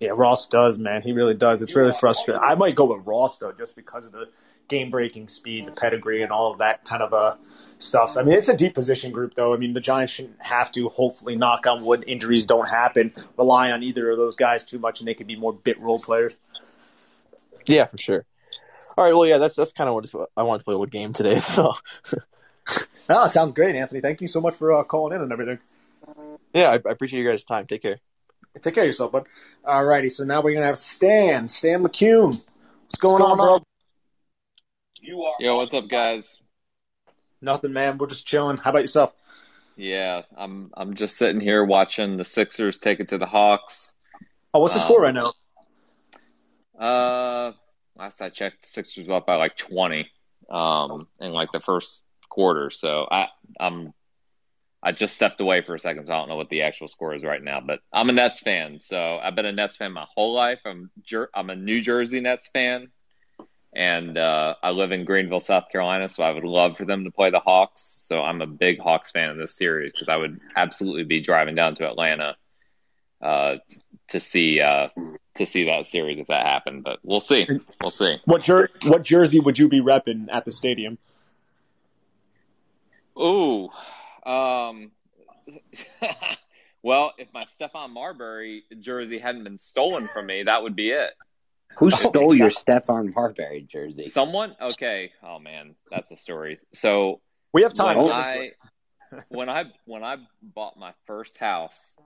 Yeah, 0.00 0.10
Ross 0.14 0.46
does, 0.46 0.78
man. 0.78 1.02
He 1.02 1.12
really 1.12 1.34
does. 1.34 1.62
It's 1.62 1.76
really 1.76 1.92
frustrating. 1.92 2.42
I 2.42 2.54
might 2.54 2.74
go 2.74 2.86
with 2.86 3.06
Ross 3.06 3.38
though, 3.38 3.52
just 3.52 3.76
because 3.76 4.06
of 4.06 4.12
the 4.12 4.28
game 4.68 4.90
breaking 4.90 5.28
speed, 5.28 5.66
the 5.66 5.72
pedigree, 5.72 6.22
and 6.22 6.32
all 6.32 6.52
of 6.52 6.58
that 6.58 6.84
kind 6.84 7.02
of 7.02 7.12
uh, 7.12 7.36
stuff. 7.82 8.16
I 8.16 8.22
mean, 8.22 8.34
it's 8.34 8.48
a 8.48 8.56
deep 8.56 8.74
position 8.74 9.12
group 9.12 9.34
though. 9.34 9.54
I 9.54 9.56
mean, 9.56 9.72
the 9.72 9.80
Giants 9.80 10.12
shouldn't 10.12 10.40
have 10.40 10.72
to. 10.72 10.88
Hopefully, 10.88 11.36
knock 11.36 11.66
on 11.66 11.84
wood, 11.84 12.04
injuries 12.06 12.46
don't 12.46 12.68
happen. 12.68 13.12
Rely 13.36 13.70
on 13.70 13.82
either 13.82 14.10
of 14.10 14.16
those 14.16 14.36
guys 14.36 14.64
too 14.64 14.78
much, 14.78 15.00
and 15.00 15.08
they 15.08 15.14
could 15.14 15.26
be 15.26 15.36
more 15.36 15.52
bit 15.52 15.80
role 15.80 15.98
players. 15.98 16.34
yeah, 17.66 17.86
for 17.86 17.98
sure. 17.98 18.24
All 18.96 19.04
right. 19.04 19.14
Well, 19.14 19.26
yeah, 19.26 19.38
that's 19.38 19.54
that's 19.54 19.72
kind 19.72 19.88
of 19.88 19.94
what 19.94 20.30
I 20.36 20.42
wanted 20.42 20.58
to 20.58 20.64
play 20.64 20.74
a 20.74 20.78
little 20.78 20.86
game 20.86 21.12
today. 21.12 21.40
So. 21.50 21.74
no, 23.08 23.26
sounds 23.26 23.52
great, 23.52 23.74
Anthony. 23.74 24.00
Thank 24.00 24.20
you 24.20 24.28
so 24.28 24.40
much 24.40 24.54
for 24.54 24.72
uh, 24.72 24.84
calling 24.84 25.14
in 25.14 25.22
and 25.22 25.32
everything. 25.32 25.58
Yeah, 26.54 26.70
I, 26.70 26.74
I 26.74 26.92
appreciate 26.92 27.20
you 27.20 27.28
guys' 27.28 27.42
time. 27.42 27.66
Take 27.66 27.82
care. 27.82 27.98
Take 28.60 28.74
care 28.74 28.84
of 28.84 28.88
yourself, 28.88 29.12
bud. 29.12 29.26
All 29.64 29.84
righty. 29.84 30.08
So 30.08 30.24
now 30.24 30.42
we're 30.42 30.54
gonna 30.54 30.66
have 30.66 30.78
Stan, 30.78 31.48
Stan 31.48 31.82
McCune. 31.82 32.32
What's 32.32 33.00
going, 33.00 33.20
What's 33.20 33.22
going 33.22 33.22
on, 33.22 33.36
bro? 33.38 33.62
You 35.00 35.22
are. 35.22 35.34
Yo, 35.40 35.56
what's 35.56 35.72
up, 35.72 35.88
guys? 35.88 36.39
Nothing, 37.42 37.72
man. 37.72 37.98
We're 37.98 38.06
just 38.06 38.26
chilling. 38.26 38.56
How 38.56 38.70
about 38.70 38.82
yourself? 38.82 39.12
Yeah, 39.76 40.22
I'm. 40.36 40.70
I'm 40.76 40.94
just 40.94 41.16
sitting 41.16 41.40
here 41.40 41.64
watching 41.64 42.16
the 42.16 42.24
Sixers 42.24 42.78
take 42.78 43.00
it 43.00 43.08
to 43.08 43.18
the 43.18 43.26
Hawks. 43.26 43.94
Oh, 44.52 44.60
what's 44.60 44.74
the 44.74 44.80
um, 44.80 44.84
score 44.84 45.00
right 45.00 45.14
now? 45.14 45.32
Uh, 46.78 47.52
last 47.96 48.20
I 48.20 48.30
checked, 48.30 48.62
the 48.62 48.68
Sixers 48.68 49.08
up 49.08 49.26
by 49.26 49.36
like 49.36 49.56
20 49.56 50.10
um, 50.50 51.06
in 51.20 51.32
like 51.32 51.52
the 51.52 51.60
first 51.60 52.02
quarter. 52.28 52.70
So 52.70 53.06
I, 53.10 53.28
I'm 53.58 53.92
I 54.82 54.92
just 54.92 55.14
stepped 55.14 55.40
away 55.40 55.62
for 55.62 55.74
a 55.74 55.80
second, 55.80 56.06
so 56.06 56.12
I 56.12 56.16
don't 56.16 56.28
know 56.28 56.36
what 56.36 56.48
the 56.48 56.62
actual 56.62 56.88
score 56.88 57.14
is 57.14 57.22
right 57.22 57.42
now. 57.42 57.60
But 57.60 57.80
I'm 57.92 58.08
a 58.08 58.12
Nets 58.12 58.40
fan, 58.40 58.80
so 58.80 59.18
I've 59.22 59.34
been 59.34 59.46
a 59.46 59.52
Nets 59.52 59.76
fan 59.76 59.92
my 59.92 60.06
whole 60.14 60.34
life. 60.34 60.60
I'm 60.64 60.90
I'm 61.34 61.50
a 61.50 61.56
New 61.56 61.82
Jersey 61.82 62.20
Nets 62.20 62.48
fan, 62.48 62.88
and 63.72 64.18
uh, 64.18 64.54
I 64.62 64.70
live 64.70 64.92
in 64.92 65.04
Greenville, 65.04 65.40
South 65.40 65.68
Carolina. 65.70 66.08
So 66.08 66.22
I 66.22 66.30
would 66.30 66.44
love 66.44 66.76
for 66.76 66.84
them 66.84 67.04
to 67.04 67.10
play 67.10 67.30
the 67.30 67.38
Hawks. 67.40 67.82
So 67.82 68.20
I'm 68.20 68.40
a 68.40 68.46
big 68.46 68.80
Hawks 68.80 69.10
fan 69.10 69.30
of 69.30 69.36
this 69.36 69.56
series 69.56 69.92
because 69.92 70.08
I 70.08 70.16
would 70.16 70.40
absolutely 70.56 71.04
be 71.04 71.20
driving 71.20 71.54
down 71.54 71.76
to 71.76 71.88
Atlanta 71.88 72.36
uh, 73.22 73.56
to 74.08 74.20
see 74.20 74.60
uh, 74.60 74.88
to 75.34 75.46
see 75.46 75.66
that 75.66 75.86
series 75.86 76.18
if 76.18 76.26
that 76.26 76.44
happened. 76.46 76.82
But 76.82 76.98
we'll 77.02 77.20
see. 77.20 77.46
We'll 77.80 77.90
see. 77.90 78.16
What 78.24 78.42
jer- 78.42 78.70
what 78.86 79.02
jersey 79.02 79.40
would 79.40 79.58
you 79.58 79.68
be 79.68 79.80
repping 79.80 80.26
at 80.32 80.44
the 80.44 80.52
stadium? 80.52 80.98
Ooh. 83.18 83.68
Um, 84.24 84.90
well, 86.82 87.12
if 87.18 87.28
my 87.32 87.44
Stephon 87.44 87.90
Marbury 87.90 88.64
jersey 88.80 89.18
hadn't 89.18 89.44
been 89.44 89.58
stolen 89.58 90.08
from 90.08 90.26
me, 90.26 90.44
that 90.44 90.62
would 90.62 90.74
be 90.74 90.90
it. 90.90 91.10
Who 91.78 91.86
oh, 91.92 91.96
stole 91.96 92.34
your 92.34 92.50
Stephon 92.50 93.14
Marbury 93.14 93.66
jersey? 93.70 94.08
Someone? 94.08 94.56
Okay. 94.60 95.12
Oh 95.22 95.38
man, 95.38 95.74
that's 95.90 96.10
a 96.10 96.16
story. 96.16 96.58
So 96.74 97.20
we 97.52 97.62
have 97.62 97.74
time. 97.74 97.98
When 97.98 98.12
I, 98.12 98.50
when 99.28 99.48
I 99.48 99.64
when 99.86 100.04
I 100.04 100.16
bought 100.42 100.78
my 100.78 100.92
first 101.06 101.38
house, 101.38 101.96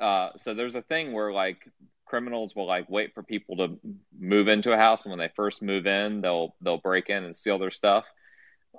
uh, 0.00 0.30
so 0.36 0.54
there's 0.54 0.74
a 0.74 0.82
thing 0.82 1.12
where 1.12 1.32
like 1.32 1.58
criminals 2.06 2.54
will 2.54 2.66
like 2.66 2.88
wait 2.88 3.14
for 3.14 3.22
people 3.22 3.56
to 3.56 3.78
move 4.18 4.48
into 4.48 4.72
a 4.72 4.76
house, 4.76 5.04
and 5.04 5.10
when 5.10 5.18
they 5.18 5.30
first 5.34 5.62
move 5.62 5.86
in, 5.86 6.20
they'll 6.20 6.54
they'll 6.60 6.78
break 6.78 7.08
in 7.08 7.24
and 7.24 7.36
steal 7.36 7.58
their 7.58 7.70
stuff. 7.70 8.04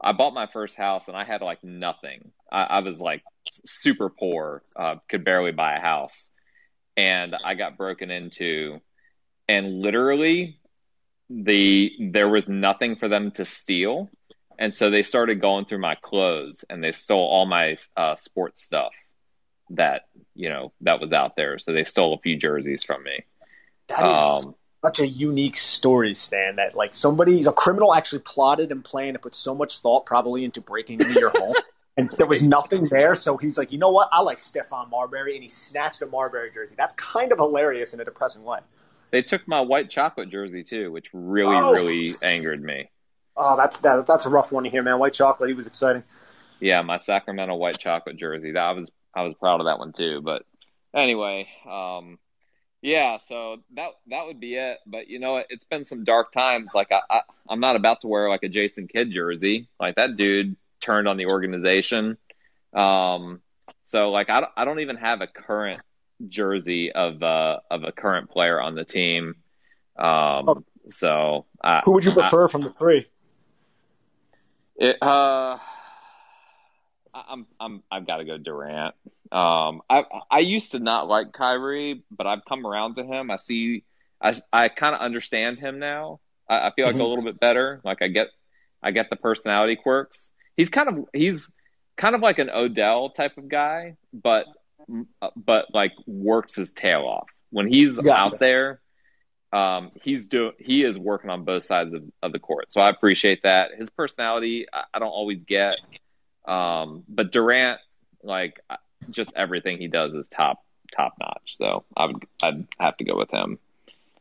I 0.02 0.12
bought 0.12 0.34
my 0.34 0.48
first 0.48 0.76
house 0.76 1.08
and 1.08 1.16
I 1.16 1.24
had 1.24 1.42
like 1.42 1.64
nothing. 1.64 2.32
I, 2.52 2.64
I 2.64 2.80
was 2.80 3.00
like 3.00 3.24
super 3.66 4.10
poor, 4.10 4.64
uh, 4.76 4.96
could 5.10 5.24
barely 5.24 5.52
buy 5.52 5.76
a 5.76 5.80
house, 5.80 6.32
and 6.98 7.36
I 7.44 7.56
got 7.56 7.78
broken 7.78 8.12
into, 8.12 8.82
and 9.48 9.82
literally, 9.82 10.60
the 11.30 11.92
there 12.00 12.30
was 12.30 12.48
nothing 12.48 12.96
for 12.96 13.08
them 13.08 13.32
to 13.32 13.46
steal, 13.46 14.10
and 14.58 14.74
so 14.74 14.90
they 14.90 15.04
started 15.04 15.42
going 15.42 15.66
through 15.66 15.80
my 15.80 15.96
clothes 15.96 16.64
and 16.70 16.84
they 16.84 16.92
stole 16.92 17.28
all 17.28 17.46
my 17.46 17.78
uh, 17.98 18.16
sports 18.16 18.62
stuff 18.62 18.94
that 19.72 20.04
you 20.36 20.50
know 20.50 20.72
that 20.82 21.00
was 21.00 21.12
out 21.14 21.36
there. 21.36 21.60
So 21.60 21.74
they 21.74 21.84
stole 21.84 22.14
a 22.14 22.20
few 22.20 22.38
jerseys 22.38 22.84
from 22.84 23.04
me. 23.04 23.24
That 23.88 24.00
is 24.00 24.46
um, 24.46 24.56
such 24.84 25.00
a 25.00 25.08
unique 25.08 25.58
story, 25.58 26.14
Stan. 26.14 26.58
That 26.58 26.76
like 26.76 26.96
somebody, 26.96 27.44
a 27.46 27.52
criminal, 27.52 27.94
actually 27.94 28.20
plotted 28.20 28.72
and 28.72 28.84
planned 28.84 29.16
and 29.16 29.22
put 29.22 29.36
so 29.36 29.56
much 29.56 29.80
thought 29.80 30.06
probably 30.06 30.44
into 30.44 30.62
breaking 30.62 31.02
into 31.02 31.20
your 31.20 31.32
home, 31.32 31.56
and 31.98 32.10
there 32.18 32.28
was 32.28 32.44
nothing 32.44 32.88
there. 32.90 33.16
So 33.16 33.38
he's 33.38 33.58
like, 33.58 33.72
you 33.72 33.78
know 33.78 33.92
what? 33.92 34.10
I 34.12 34.22
like 34.22 34.38
Stephon 34.38 34.90
Marbury, 34.90 35.36
and 35.36 35.44
he 35.44 35.50
snatched 35.50 36.02
a 36.02 36.06
Marbury 36.06 36.52
jersey. 36.54 36.76
That's 36.78 36.94
kind 36.94 37.32
of 37.32 37.40
hilarious 37.40 37.94
in 37.94 38.00
a 38.00 38.06
depressing 38.06 38.44
way. 38.44 38.60
They 39.12 39.22
took 39.22 39.48
my 39.48 39.62
white 39.62 39.90
chocolate 39.90 40.30
jersey 40.30 40.64
too, 40.64 40.92
which 40.92 41.08
really, 41.14 41.56
oh. 41.56 41.72
really 41.72 42.12
angered 42.22 42.62
me. 42.62 42.90
Oh, 43.38 43.58
that's 43.58 43.80
that, 43.82 44.08
that's 44.08 44.26
a 44.26 44.30
rough 44.30 44.52
one 44.52 44.64
to 44.64 44.70
hear, 44.70 44.84
man. 44.84 45.00
White 45.00 45.14
chocolate, 45.14 45.50
he 45.50 45.56
was 45.56 45.68
exciting. 45.68 46.04
Yeah, 46.60 46.82
my 46.82 46.98
Sacramento 46.98 47.56
white 47.56 47.78
chocolate 47.78 48.18
jersey. 48.18 48.52
That 48.52 48.64
I 48.64 48.72
was 48.72 48.92
I 49.14 49.24
was 49.24 49.36
proud 49.36 49.60
of 49.60 49.66
that 49.66 49.80
one 49.80 49.94
too. 49.94 50.22
But 50.22 50.44
anyway, 50.94 51.48
um, 51.70 52.18
yeah, 52.82 53.18
so 53.18 53.58
that 53.76 53.90
that 54.08 54.26
would 54.28 54.40
be 54.40 54.56
it. 54.56 54.78
But 54.86 55.08
you 55.08 55.20
know, 55.20 55.42
it's 55.50 55.64
been 55.64 55.86
some 55.86 56.04
dark 56.04 56.32
times. 56.32 56.72
Like 56.74 56.92
I, 56.92 57.02
I 57.10 57.22
I'm 57.50 57.60
not 57.60 57.76
about 57.76 58.02
to 58.02 58.08
wear 58.08 58.30
like 58.30 58.44
a 58.44 58.50
Jason 58.50 58.88
Kidd 58.88 59.12
jersey. 59.12 59.68
Like 59.80 59.96
that 59.96 60.18
dude 60.18 60.56
turned 60.80 61.08
on 61.08 61.18
the 61.18 61.28
organization. 61.28 62.18
Um, 62.74 63.42
so 63.86 64.12
like 64.12 64.30
I 64.30 64.42
don't, 64.42 64.52
I 64.56 64.66
don't 64.66 64.80
even 64.80 64.98
have 64.98 65.22
a 65.22 65.28
current 65.28 65.82
jersey 66.28 66.92
of 66.92 67.22
uh 67.22 67.60
of 67.70 67.84
a 67.84 67.92
current 67.92 68.30
player 68.30 68.62
on 68.62 68.76
the 68.76 68.86
team. 68.86 69.36
Um, 69.98 70.50
oh. 70.50 70.64
so 70.90 71.46
who 71.84 71.94
would 71.94 72.06
you 72.06 72.12
prefer 72.12 72.46
I, 72.46 72.52
from 72.52 72.62
the 72.62 72.72
three? 72.72 73.08
It 74.78 75.02
uh 75.02 75.58
I'm 77.16 77.48
I'm 77.60 77.84
I've 77.92 78.08
got 78.08 78.18
to 78.18 78.26
go 78.26 78.38
Durant. 78.38 78.96
Um, 79.32 79.82
I 79.90 80.04
I 80.30 80.40
used 80.40 80.72
to 80.72 80.80
not 80.80 81.08
like 81.08 81.34
Kyrie, 81.34 82.04
but 82.12 82.28
I've 82.28 82.46
come 82.48 82.66
around 82.66 82.96
to 82.96 83.04
him. 83.04 83.32
I 83.32 83.38
see, 83.38 83.84
I 84.22 84.34
I 84.52 84.70
kind 84.70 84.96
of 84.96 85.02
understand 85.02 85.60
him 85.60 85.80
now. 85.80 86.20
I, 86.50 86.68
I 86.68 86.72
feel 86.76 86.86
like 86.86 86.96
mm-hmm. 86.96 87.02
a 87.02 87.08
little 87.08 87.24
bit 87.24 87.40
better. 87.40 87.82
Like 87.84 88.02
I 88.02 88.08
get 88.08 88.28
I 88.84 88.92
get 88.92 89.10
the 89.10 89.16
personality 89.16 89.76
quirks. 89.76 90.32
He's 90.58 90.70
kind 90.70 90.90
of 90.90 91.06
he's 91.14 91.50
kind 91.96 92.16
of 92.16 92.22
like 92.22 92.40
an 92.40 92.50
Odell 92.50 93.10
type 93.10 93.38
of 93.38 93.48
guy, 93.48 93.98
but 94.14 94.46
but 95.36 95.68
like 95.74 95.94
works 96.06 96.56
his 96.56 96.72
tail 96.74 97.02
off 97.02 97.28
when 97.50 97.68
he's 97.68 97.98
gotcha. 97.98 98.36
out 98.36 98.40
there. 98.40 98.82
Um, 99.54 99.92
he's 100.02 100.28
doing 100.28 100.52
he 100.60 100.84
is 100.84 101.00
working 101.00 101.30
on 101.30 101.46
both 101.46 101.64
sides 101.64 101.94
of, 101.94 102.04
of 102.22 102.34
the 102.34 102.40
court, 102.40 102.74
so 102.74 102.82
I 102.82 102.90
appreciate 102.90 103.44
that. 103.44 103.72
His 103.78 103.90
personality 103.90 104.66
I, 104.72 104.84
I 104.94 105.00
don't 105.00 105.08
always 105.08 105.44
get. 105.44 105.78
Um, 106.46 107.04
but 107.08 107.32
Durant, 107.32 107.80
like 108.22 108.60
just 109.10 109.32
everything 109.36 109.78
he 109.78 109.88
does 109.88 110.14
is 110.14 110.28
top 110.28 110.64
top 110.96 111.14
notch. 111.20 111.56
So 111.58 111.86
I 111.96 112.08
would 112.08 112.26
I'd 112.44 112.68
have 112.80 112.98
to 112.98 113.06
go 113.06 113.18
with 113.18 113.32
him. 113.32 113.60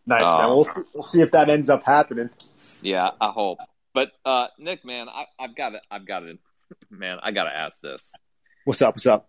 Nice 0.06 0.26
um, 0.26 0.38
man. 0.38 0.48
We'll 0.50 0.64
see, 0.64 0.82
we'll 0.92 1.02
see 1.02 1.20
if 1.20 1.32
that 1.32 1.48
ends 1.48 1.70
up 1.70 1.82
happening. 1.84 2.30
Yeah, 2.82 3.10
I 3.20 3.30
hope. 3.30 3.58
But 3.94 4.12
uh, 4.24 4.48
Nick, 4.58 4.84
man, 4.84 5.08
I, 5.08 5.26
I've 5.38 5.56
got 5.56 5.74
it. 5.74 5.82
I've 5.90 6.06
got 6.06 6.24
it. 6.24 6.38
Man, 6.90 7.18
I 7.22 7.30
got 7.30 7.44
to 7.44 7.56
ask 7.56 7.80
this. 7.80 8.12
What's 8.64 8.82
up? 8.82 8.94
What's 8.94 9.06
up? 9.06 9.28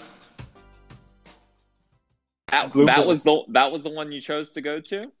That, 2.51 2.73
that 2.73 3.07
was 3.07 3.23
the 3.23 3.43
that 3.49 3.71
was 3.71 3.83
the 3.83 3.89
one 3.89 4.11
you 4.11 4.21
chose 4.21 4.51
to 4.51 4.61
go 4.61 4.79
to. 4.81 5.11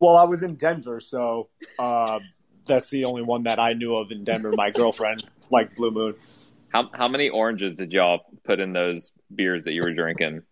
Well, 0.00 0.16
I 0.16 0.24
was 0.24 0.42
in 0.42 0.56
Denver, 0.56 1.00
so 1.00 1.48
uh, 1.78 2.18
that's 2.66 2.90
the 2.90 3.04
only 3.04 3.22
one 3.22 3.44
that 3.44 3.60
I 3.60 3.74
knew 3.74 3.94
of 3.94 4.10
in 4.10 4.24
Denver. 4.24 4.52
My 4.52 4.70
girlfriend 4.70 5.24
like 5.50 5.76
Blue 5.76 5.90
Moon. 5.90 6.14
How 6.70 6.90
how 6.92 7.08
many 7.08 7.28
oranges 7.28 7.76
did 7.76 7.92
y'all 7.92 8.20
put 8.44 8.58
in 8.58 8.72
those 8.72 9.12
beers 9.32 9.64
that 9.64 9.72
you 9.72 9.82
were 9.84 9.92
drinking? 9.92 10.42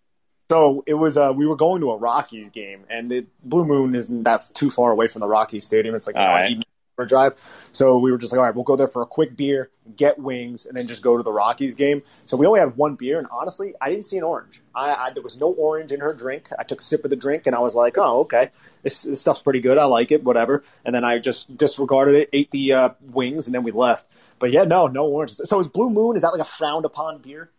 So 0.51 0.83
it 0.87 0.95
was 0.95 1.17
uh, 1.17 1.33
we 1.35 1.47
were 1.47 1.57
going 1.57 1.81
to 1.81 1.91
a 1.93 1.97
Rockies 1.97 2.51
game, 2.51 2.85
and 2.91 3.11
the 3.11 3.27
Blue 3.43 3.65
Moon 3.65 3.95
isn't 3.95 4.25
that 4.25 4.51
too 4.53 4.71
far 4.71 4.91
away 4.91 5.07
from 5.07 5.21
the 5.21 5.29
Rockies 5.29 5.65
stadium. 5.65 5.95
It's 5.95 6.07
like 6.07 6.17
know, 6.17 6.23
right. 6.23 6.65
Drive. 7.07 7.35
So 7.73 7.99
we 7.99 8.13
were 8.13 8.19
just 8.19 8.33
like, 8.33 8.39
all 8.39 8.45
right, 8.45 8.55
we'll 8.55 8.65
go 8.65 8.77
there 8.77 8.89
for 8.89 9.03
a 9.03 9.07
quick 9.07 9.37
beer, 9.37 9.71
get 9.97 10.19
wings, 10.19 10.67
and 10.67 10.77
then 10.77 10.87
just 10.87 11.03
go 11.03 11.17
to 11.17 11.23
the 11.23 11.33
Rockies 11.33 11.75
game. 11.75 12.03
So 12.27 12.37
we 12.37 12.47
only 12.47 12.61
had 12.61 12.77
one 12.77 12.97
beer, 12.97 13.19
and 13.19 13.29
honestly, 13.31 13.75
I 13.81 13.91
didn't 13.91 14.05
see 14.05 14.19
an 14.19 14.25
orange. 14.25 14.63
I, 14.75 14.95
I 14.95 15.11
there 15.13 15.23
was 15.23 15.39
no 15.39 15.53
orange 15.53 15.93
in 15.93 16.01
her 16.01 16.15
drink. 16.15 16.49
I 16.59 16.65
took 16.65 16.81
a 16.81 16.85
sip 16.85 17.05
of 17.05 17.11
the 17.11 17.17
drink, 17.17 17.47
and 17.47 17.55
I 17.55 17.61
was 17.61 17.75
like, 17.75 17.99
oh, 17.99 18.21
okay, 18.21 18.51
this, 18.83 19.03
this 19.03 19.21
stuff's 19.21 19.41
pretty 19.41 19.61
good. 19.61 19.79
I 19.79 19.85
like 19.85 20.13
it, 20.13 20.25
whatever. 20.25 20.65
And 20.85 20.95
then 20.95 21.05
I 21.05 21.19
just 21.19 21.57
disregarded 21.57 22.15
it, 22.15 22.31
ate 22.33 22.51
the 22.51 22.73
uh, 22.73 22.89
wings, 23.01 23.47
and 23.47 23.55
then 23.55 23.63
we 23.63 23.73
left. 23.73 24.05
But 24.39 24.53
yeah, 24.53 24.65
no, 24.65 24.87
no 24.87 25.07
orange. 25.07 25.33
So 25.33 25.61
is 25.61 25.69
Blue 25.69 25.91
Moon? 25.91 26.17
Is 26.17 26.23
that 26.23 26.33
like 26.33 26.41
a 26.41 26.45
frowned 26.45 26.85
upon 26.85 27.19
beer? 27.19 27.51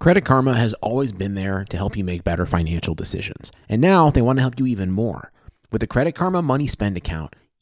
Credit 0.00 0.24
Karma 0.24 0.54
has 0.54 0.74
always 0.74 1.12
been 1.12 1.34
there 1.34 1.64
to 1.70 1.76
help 1.76 1.96
you 1.96 2.02
make 2.02 2.24
better 2.24 2.46
financial 2.46 2.96
decisions. 2.96 3.52
And 3.68 3.80
now 3.80 4.10
they 4.10 4.22
want 4.22 4.38
to 4.38 4.42
help 4.42 4.58
you 4.58 4.66
even 4.66 4.90
more. 4.90 5.30
With 5.70 5.80
the 5.80 5.86
Credit 5.86 6.12
Karma 6.12 6.42
Money 6.42 6.66
Spend 6.66 6.96
account, 6.96 7.34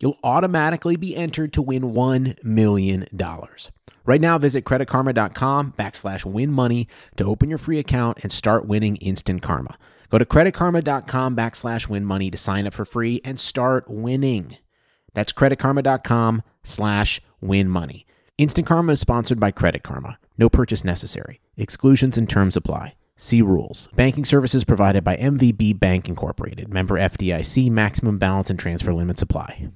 you'll 0.00 0.18
automatically 0.22 0.96
be 0.96 1.16
entered 1.16 1.52
to 1.54 1.62
win 1.62 1.82
$1 1.82 2.44
million. 2.44 3.06
Right 4.04 4.20
now, 4.20 4.38
visit 4.38 4.64
creditkarma.com 4.64 5.72
backslash 5.72 6.24
win 6.24 6.52
money 6.52 6.88
to 7.16 7.24
open 7.24 7.48
your 7.48 7.58
free 7.58 7.78
account 7.78 8.18
and 8.22 8.30
start 8.30 8.66
winning 8.66 8.96
instant 8.96 9.42
karma. 9.42 9.76
Go 10.10 10.18
to 10.18 10.24
creditkarma.com 10.24 11.34
backslash 11.36 11.88
win 11.88 12.04
money 12.04 12.30
to 12.30 12.38
sign 12.38 12.66
up 12.66 12.74
for 12.74 12.84
free 12.84 13.20
and 13.24 13.40
start 13.40 13.88
winning. 13.88 14.56
That's 15.14 15.32
creditkarma.com 15.32 16.42
slash 16.62 17.20
win 17.40 17.68
money. 17.68 18.06
Instant 18.38 18.66
Karma 18.66 18.92
is 18.92 19.00
sponsored 19.00 19.40
by 19.40 19.50
Credit 19.50 19.82
Karma. 19.82 20.18
No 20.36 20.50
purchase 20.50 20.84
necessary. 20.84 21.40
Exclusions 21.56 22.18
and 22.18 22.28
terms 22.28 22.54
apply. 22.54 22.94
See 23.16 23.40
rules. 23.40 23.88
Banking 23.94 24.26
services 24.26 24.62
provided 24.64 25.02
by 25.02 25.16
MVB 25.16 25.80
Bank 25.80 26.06
Incorporated. 26.06 26.68
Member 26.68 26.96
FDIC. 26.96 27.70
Maximum 27.70 28.18
balance 28.18 28.50
and 28.50 28.58
transfer 28.58 28.92
limits 28.92 29.22
apply. 29.22 29.70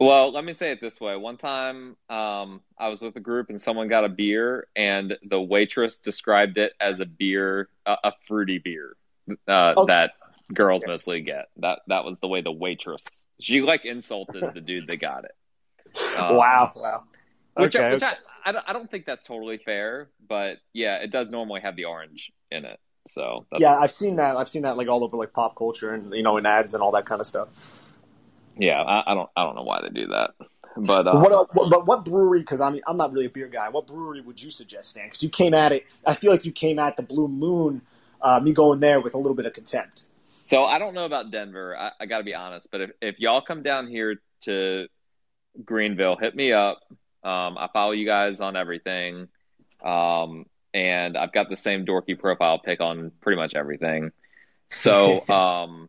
Well, 0.00 0.32
let 0.32 0.44
me 0.44 0.52
say 0.52 0.72
it 0.72 0.80
this 0.80 1.00
way. 1.00 1.16
One 1.16 1.36
time, 1.36 1.96
um, 2.10 2.60
I 2.76 2.88
was 2.88 3.00
with 3.02 3.14
a 3.16 3.20
group 3.20 3.50
and 3.50 3.60
someone 3.60 3.88
got 3.88 4.04
a 4.04 4.08
beer, 4.08 4.66
and 4.74 5.16
the 5.22 5.40
waitress 5.40 5.96
described 5.96 6.58
it 6.58 6.72
as 6.80 6.98
a 6.98 7.06
beer, 7.06 7.68
uh, 7.86 7.96
a 8.02 8.12
fruity 8.26 8.58
beer 8.58 8.96
uh, 9.46 9.74
Oh. 9.76 9.86
that 9.86 10.12
girls 10.52 10.82
mostly 10.86 11.20
get. 11.20 11.50
That 11.58 11.80
that 11.86 12.04
was 12.04 12.18
the 12.20 12.28
way 12.28 12.40
the 12.40 12.52
waitress. 12.52 13.04
She 13.40 13.60
like 13.60 13.84
insulted 13.84 14.54
the 14.54 14.60
dude 14.60 14.88
that 14.88 14.96
got 15.00 15.24
it. 15.24 15.36
Um, 16.18 16.36
wow, 16.36 16.72
wow. 16.74 17.04
Which, 17.54 17.76
Okay. 17.76 17.92
which 17.92 18.02
I, 18.02 18.14
I, 18.44 18.52
don't, 18.52 18.64
I 18.68 18.72
don't 18.72 18.90
think 18.90 19.04
that's 19.04 19.22
totally 19.22 19.58
fair, 19.58 20.08
but 20.26 20.58
yeah, 20.72 20.96
it 20.96 21.10
does 21.10 21.28
normally 21.28 21.60
have 21.60 21.76
the 21.76 21.84
orange 21.84 22.32
in 22.50 22.64
it. 22.64 22.80
So 23.08 23.46
that's, 23.50 23.60
yeah, 23.60 23.76
I've 23.78 23.90
seen 23.90 24.16
that. 24.16 24.36
I've 24.36 24.48
seen 24.48 24.62
that 24.62 24.76
like 24.76 24.88
all 24.88 25.04
over 25.04 25.16
like 25.16 25.32
pop 25.32 25.56
culture 25.56 25.92
and 25.92 26.12
you 26.14 26.22
know 26.22 26.36
in 26.36 26.46
ads 26.46 26.74
and 26.74 26.82
all 26.82 26.92
that 26.92 27.04
kind 27.04 27.20
of 27.20 27.26
stuff. 27.26 27.48
Yeah, 28.56 28.80
I, 28.82 29.12
I 29.12 29.14
don't 29.14 29.30
I 29.36 29.44
don't 29.44 29.54
know 29.54 29.62
why 29.62 29.80
they 29.82 29.88
do 29.88 30.08
that, 30.08 30.30
but 30.76 31.06
uh, 31.06 31.18
what, 31.20 31.32
uh, 31.32 31.44
what, 31.52 31.70
but 31.70 31.86
what 31.86 32.04
brewery? 32.04 32.40
Because 32.40 32.60
I 32.60 32.70
mean, 32.70 32.82
I'm 32.86 32.96
not 32.96 33.12
really 33.12 33.26
a 33.26 33.30
beer 33.30 33.48
guy. 33.48 33.68
What 33.68 33.86
brewery 33.86 34.20
would 34.20 34.42
you 34.42 34.50
suggest, 34.50 34.90
Stan? 34.90 35.06
Because 35.06 35.22
you 35.22 35.28
came 35.28 35.54
at 35.54 35.72
it. 35.72 35.86
I 36.06 36.14
feel 36.14 36.30
like 36.30 36.44
you 36.44 36.52
came 36.52 36.78
at 36.78 36.96
the 36.96 37.02
Blue 37.02 37.28
Moon, 37.28 37.82
uh, 38.20 38.40
me 38.40 38.52
going 38.52 38.80
there 38.80 39.00
with 39.00 39.14
a 39.14 39.18
little 39.18 39.34
bit 39.34 39.46
of 39.46 39.52
contempt. 39.52 40.04
So 40.46 40.64
I 40.64 40.78
don't 40.78 40.94
know 40.94 41.04
about 41.04 41.30
Denver. 41.30 41.76
I, 41.76 41.92
I 42.00 42.06
got 42.06 42.18
to 42.18 42.24
be 42.24 42.34
honest, 42.34 42.68
but 42.70 42.82
if, 42.82 42.90
if 43.00 43.20
y'all 43.20 43.40
come 43.40 43.62
down 43.62 43.86
here 43.86 44.16
to 44.42 44.86
Greenville, 45.64 46.16
hit 46.16 46.34
me 46.34 46.52
up. 46.52 46.80
Um, 47.24 47.56
I 47.56 47.68
follow 47.72 47.92
you 47.92 48.04
guys 48.04 48.40
on 48.40 48.56
everything, 48.56 49.28
um, 49.84 50.46
and 50.74 51.16
I've 51.16 51.32
got 51.32 51.48
the 51.48 51.56
same 51.56 51.86
dorky 51.86 52.18
profile 52.18 52.58
pick 52.58 52.80
on 52.80 53.12
pretty 53.20 53.36
much 53.36 53.54
everything. 53.54 54.10
So 54.70 55.24
um, 55.28 55.88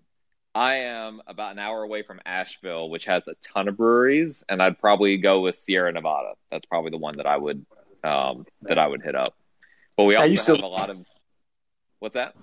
I 0.55 0.75
am 0.75 1.21
about 1.25 1.53
an 1.53 1.59
hour 1.59 1.81
away 1.81 2.03
from 2.03 2.19
Asheville, 2.25 2.89
which 2.89 3.05
has 3.05 3.27
a 3.27 3.33
ton 3.41 3.67
of 3.67 3.77
breweries, 3.77 4.43
and 4.47 4.61
I'd 4.61 4.79
probably 4.79 5.17
go 5.17 5.41
with 5.41 5.55
Sierra 5.55 5.91
Nevada. 5.91 6.33
That's 6.51 6.65
probably 6.65 6.91
the 6.91 6.97
one 6.97 7.15
that 7.17 7.25
I 7.25 7.37
would 7.37 7.65
um, 8.03 8.45
that 8.63 8.77
I 8.77 8.85
would 8.85 9.01
hit 9.01 9.15
up. 9.15 9.35
But 9.97 10.03
we 10.03 10.15
also 10.15 10.29
used 10.29 10.45
to- 10.45 10.55
have 10.55 10.63
a 10.63 10.67
lot 10.67 10.89
of 10.89 10.97
what's 11.99 12.15
that? 12.15 12.35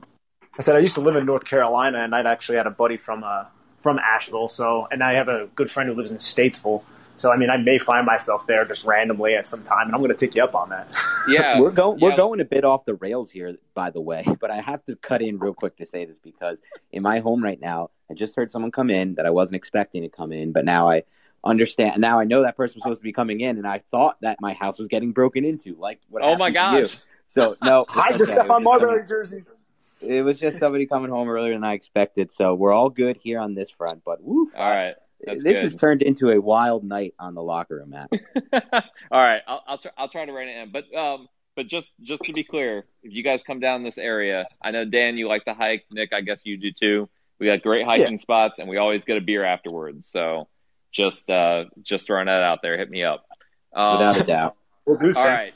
I 0.58 0.62
said 0.62 0.74
I 0.74 0.80
used 0.80 0.94
to 0.94 1.00
live 1.00 1.14
in 1.14 1.24
North 1.24 1.44
Carolina, 1.44 1.98
and 1.98 2.14
I'd 2.14 2.26
actually 2.26 2.58
had 2.58 2.66
a 2.66 2.70
buddy 2.70 2.96
from 2.96 3.22
uh, 3.24 3.44
from 3.80 3.98
Asheville. 3.98 4.48
So, 4.48 4.88
and 4.90 5.02
I 5.02 5.14
have 5.14 5.28
a 5.28 5.48
good 5.54 5.70
friend 5.70 5.88
who 5.88 5.94
lives 5.94 6.10
in 6.10 6.18
Statesville. 6.18 6.82
So, 7.20 7.30
I 7.30 7.36
mean, 7.36 7.50
I 7.50 7.58
may 7.58 7.78
find 7.78 8.06
myself 8.06 8.46
there 8.46 8.64
just 8.64 8.86
randomly 8.86 9.34
at 9.34 9.46
some 9.46 9.62
time, 9.62 9.86
and 9.88 9.94
I'm 9.94 10.00
going 10.00 10.10
to 10.10 10.16
take 10.16 10.34
you 10.34 10.42
up 10.42 10.54
on 10.54 10.70
that. 10.70 10.88
Yeah, 11.28 11.60
we're 11.60 11.70
going 11.70 12.00
we're 12.00 12.16
going 12.16 12.40
a 12.40 12.46
bit 12.46 12.64
off 12.64 12.86
the 12.86 12.94
rails 12.94 13.30
here, 13.30 13.56
by 13.74 13.90
the 13.90 14.00
way. 14.00 14.24
But 14.40 14.50
I 14.50 14.60
have 14.62 14.82
to 14.86 14.96
cut 14.96 15.20
in 15.20 15.38
real 15.38 15.52
quick 15.52 15.76
to 15.76 15.86
say 15.86 16.06
this 16.06 16.18
because 16.18 16.56
in 16.92 17.02
my 17.02 17.18
home 17.20 17.44
right 17.44 17.60
now, 17.60 17.90
I 18.10 18.14
just 18.14 18.34
heard 18.36 18.50
someone 18.50 18.72
come 18.72 18.88
in 18.88 19.16
that 19.16 19.26
I 19.26 19.30
wasn't 19.30 19.56
expecting 19.56 20.00
to 20.02 20.08
come 20.08 20.32
in, 20.32 20.52
but 20.52 20.64
now 20.64 20.88
I 20.88 21.02
understand. 21.44 22.00
Now 22.00 22.18
I 22.20 22.24
know 22.24 22.42
that 22.42 22.56
person 22.56 22.78
was 22.78 22.84
supposed 22.84 23.00
to 23.00 23.04
be 23.04 23.12
coming 23.12 23.40
in, 23.40 23.58
and 23.58 23.66
I 23.66 23.82
thought 23.90 24.16
that 24.22 24.40
my 24.40 24.54
house 24.54 24.78
was 24.78 24.88
getting 24.88 25.12
broken 25.12 25.44
into, 25.44 25.74
like 25.76 26.00
what 26.08 26.22
Oh 26.22 26.36
my 26.36 26.50
happened 26.50 26.54
to 26.56 26.60
you. 26.78 26.82
gosh. 26.84 26.96
So 27.26 27.56
no, 27.62 27.84
it's 27.94 27.94
Hide 27.94 28.18
your 28.18 28.28
okay. 28.28 28.32
stuff 28.32 28.50
on 28.50 28.64
was 28.64 28.78
just 28.78 28.80
Marbury 28.80 29.06
jerseys. 29.06 29.56
It 30.02 30.22
was 30.22 30.40
just 30.40 30.58
somebody 30.58 30.86
coming 30.86 31.10
home 31.10 31.28
earlier 31.28 31.52
than 31.52 31.64
I 31.64 31.74
expected, 31.74 32.32
so 32.32 32.54
we're 32.54 32.72
all 32.72 32.88
good 32.88 33.18
here 33.18 33.38
on 33.38 33.54
this 33.54 33.68
front. 33.70 34.02
But 34.04 34.22
woo, 34.22 34.50
All 34.56 34.70
right. 34.70 34.94
That's 35.24 35.42
this 35.42 35.54
good. 35.54 35.62
has 35.62 35.76
turned 35.76 36.02
into 36.02 36.30
a 36.30 36.40
wild 36.40 36.84
night 36.84 37.14
on 37.18 37.34
the 37.34 37.42
locker 37.42 37.76
room, 37.76 37.90
Matt. 37.90 38.10
All 39.10 39.22
right, 39.22 39.42
I'll 39.46 39.62
I'll 39.66 39.78
try, 39.78 39.90
I'll 39.96 40.08
try 40.08 40.24
to 40.24 40.32
rein 40.32 40.48
it 40.48 40.62
in. 40.62 40.72
But 40.72 40.94
um, 40.94 41.28
but 41.56 41.66
just 41.66 41.92
just 42.00 42.22
to 42.24 42.32
be 42.32 42.44
clear, 42.44 42.84
if 43.02 43.12
you 43.12 43.22
guys 43.22 43.42
come 43.42 43.60
down 43.60 43.82
this 43.82 43.98
area, 43.98 44.46
I 44.62 44.70
know 44.70 44.84
Dan, 44.84 45.16
you 45.18 45.28
like 45.28 45.44
to 45.44 45.54
hike. 45.54 45.84
Nick, 45.90 46.12
I 46.12 46.20
guess 46.20 46.40
you 46.44 46.56
do 46.56 46.72
too. 46.72 47.08
We 47.38 47.46
got 47.46 47.62
great 47.62 47.84
hiking 47.84 48.18
spots, 48.18 48.58
and 48.58 48.68
we 48.68 48.76
always 48.76 49.04
get 49.04 49.16
a 49.16 49.20
beer 49.20 49.44
afterwards. 49.44 50.08
So 50.08 50.48
just 50.92 51.28
uh 51.30 51.66
just 51.82 52.06
throwing 52.06 52.26
that 52.26 52.42
out 52.42 52.60
there. 52.62 52.78
Hit 52.78 52.90
me 52.90 53.04
up. 53.04 53.26
Um, 53.74 53.98
Without 53.98 54.20
a 54.20 54.24
doubt. 54.24 54.56
We'll 54.86 54.96
do 54.96 55.12
so. 55.12 55.20
all 55.20 55.28
right, 55.28 55.54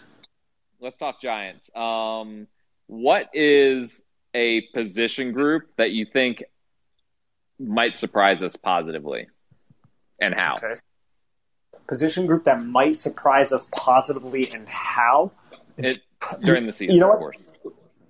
let's 0.81 0.99
talk 0.99 1.21
Giants. 1.21 1.69
Um, 1.75 2.47
what 2.87 3.31
is 3.33 4.03
a 4.35 4.61
position 4.75 5.33
group 5.33 5.65
that 5.77 5.91
you 5.91 6.05
think 6.05 6.45
might 7.59 7.97
surprise 7.97 8.43
us 8.43 8.55
positively, 8.57 9.29
and 10.21 10.35
how? 10.35 10.57
Okay. 10.57 10.75
Position 11.87 12.27
group 12.27 12.45
that 12.45 12.63
might 12.65 12.97
surprise 12.97 13.53
us 13.53 13.69
positively, 13.73 14.51
and 14.53 14.67
how? 14.69 15.33
It, 15.77 15.99
during 16.41 16.67
the 16.67 16.73
season, 16.73 16.95
You 16.95 17.01
know 17.01 17.09
of 17.09 17.21
what? 17.21 17.35
course. 17.35 17.49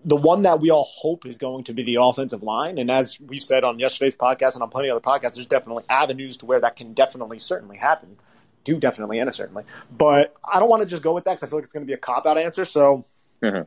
the 0.04 0.16
one 0.16 0.42
that 0.42 0.60
we 0.60 0.70
all 0.70 0.84
hope 0.84 1.26
is 1.26 1.38
going 1.38 1.64
to 1.64 1.72
be 1.72 1.82
the 1.82 1.96
offensive 2.00 2.42
line. 2.42 2.78
And 2.78 2.90
as 2.90 3.18
we've 3.18 3.42
said 3.42 3.64
on 3.64 3.78
yesterday's 3.80 4.14
podcast 4.14 4.54
and 4.54 4.62
on 4.62 4.68
plenty 4.70 4.88
of 4.90 4.96
other 4.96 5.00
podcasts, 5.04 5.34
there's 5.36 5.46
definitely 5.46 5.84
avenues 5.88 6.36
to 6.38 6.46
where 6.46 6.60
that 6.60 6.76
can 6.76 6.92
definitely, 6.92 7.38
certainly 7.38 7.76
happen. 7.78 8.16
Do 8.64 8.78
definitely 8.78 9.18
and 9.18 9.34
certainly. 9.34 9.64
But 9.90 10.34
I 10.44 10.60
don't 10.60 10.68
want 10.68 10.82
to 10.82 10.88
just 10.88 11.02
go 11.02 11.14
with 11.14 11.24
that 11.24 11.32
because 11.32 11.42
I 11.42 11.46
feel 11.48 11.58
like 11.58 11.64
it's 11.64 11.72
going 11.72 11.84
to 11.84 11.86
be 11.86 11.94
a 11.94 11.98
cop 11.98 12.26
out 12.26 12.38
answer. 12.38 12.64
So 12.66 13.04
Mhm. 13.42 13.66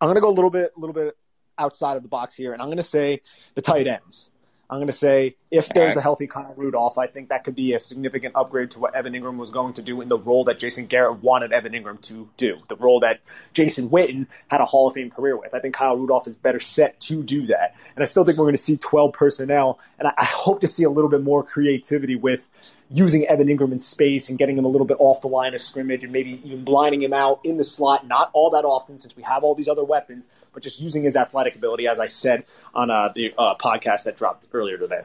I'm 0.00 0.06
going 0.08 0.14
to 0.14 0.20
go 0.20 0.28
a 0.30 0.36
little 0.36 0.50
bit, 0.50 0.72
a 0.76 0.80
little 0.80 0.94
bit 0.94 1.16
outside 1.58 1.96
of 1.96 2.02
the 2.02 2.08
box 2.08 2.34
here, 2.34 2.52
and 2.52 2.60
I'm 2.62 2.68
going 2.68 2.76
to 2.78 2.82
say 2.82 3.20
the 3.54 3.62
tight 3.62 3.86
ends. 3.86 4.28
I'm 4.72 4.78
going 4.78 4.86
to 4.86 4.94
say 4.94 5.36
if 5.50 5.68
there's 5.68 5.96
a 5.96 6.00
healthy 6.00 6.26
Kyle 6.26 6.54
Rudolph, 6.56 6.96
I 6.96 7.06
think 7.06 7.28
that 7.28 7.44
could 7.44 7.54
be 7.54 7.74
a 7.74 7.80
significant 7.80 8.34
upgrade 8.34 8.70
to 8.70 8.80
what 8.80 8.94
Evan 8.94 9.12
Engram 9.12 9.36
was 9.36 9.50
going 9.50 9.74
to 9.74 9.82
do 9.82 10.00
in 10.00 10.08
the 10.08 10.18
role 10.18 10.44
that 10.44 10.58
Jason 10.58 10.86
Garrett 10.86 11.22
wanted 11.22 11.52
Evan 11.52 11.72
Engram 11.72 12.00
to 12.04 12.30
do, 12.38 12.56
the 12.70 12.76
role 12.76 13.00
that 13.00 13.20
Jason 13.52 13.90
Witten 13.90 14.28
had 14.48 14.62
a 14.62 14.64
Hall 14.64 14.88
of 14.88 14.94
Fame 14.94 15.10
career 15.10 15.36
with. 15.36 15.52
I 15.52 15.58
think 15.58 15.74
Kyle 15.74 15.98
Rudolph 15.98 16.26
is 16.26 16.34
better 16.34 16.58
set 16.58 16.98
to 17.00 17.22
do 17.22 17.48
that. 17.48 17.76
And 17.94 18.02
I 18.02 18.06
still 18.06 18.24
think 18.24 18.38
we're 18.38 18.46
going 18.46 18.56
to 18.56 18.62
see 18.62 18.78
12 18.78 19.12
personnel, 19.12 19.78
and 19.98 20.08
I, 20.08 20.14
I 20.16 20.24
hope 20.24 20.62
to 20.62 20.66
see 20.66 20.84
a 20.84 20.90
little 20.90 21.10
bit 21.10 21.22
more 21.22 21.42
creativity 21.42 22.16
with 22.16 22.48
using 22.88 23.26
Evan 23.26 23.48
Engram 23.48 23.72
in 23.72 23.78
space 23.78 24.30
and 24.30 24.38
getting 24.38 24.56
him 24.56 24.64
a 24.64 24.68
little 24.68 24.86
bit 24.86 24.96
off 25.00 25.20
the 25.20 25.28
line 25.28 25.52
of 25.52 25.60
scrimmage 25.60 26.02
and 26.02 26.14
maybe 26.14 26.40
even 26.44 26.64
blinding 26.64 27.02
him 27.02 27.12
out 27.12 27.40
in 27.44 27.58
the 27.58 27.64
slot, 27.64 28.06
not 28.06 28.30
all 28.32 28.48
that 28.52 28.64
often 28.64 28.96
since 28.96 29.14
we 29.14 29.22
have 29.22 29.44
all 29.44 29.54
these 29.54 29.68
other 29.68 29.84
weapons, 29.84 30.24
but 30.52 30.62
just 30.62 30.80
using 30.80 31.02
his 31.02 31.16
athletic 31.16 31.56
ability, 31.56 31.86
as 31.86 31.98
I 31.98 32.06
said 32.06 32.44
on 32.74 32.90
uh, 32.90 33.10
the 33.14 33.32
uh, 33.36 33.54
podcast 33.56 34.04
that 34.04 34.16
dropped 34.16 34.46
earlier 34.52 34.78
today. 34.78 35.02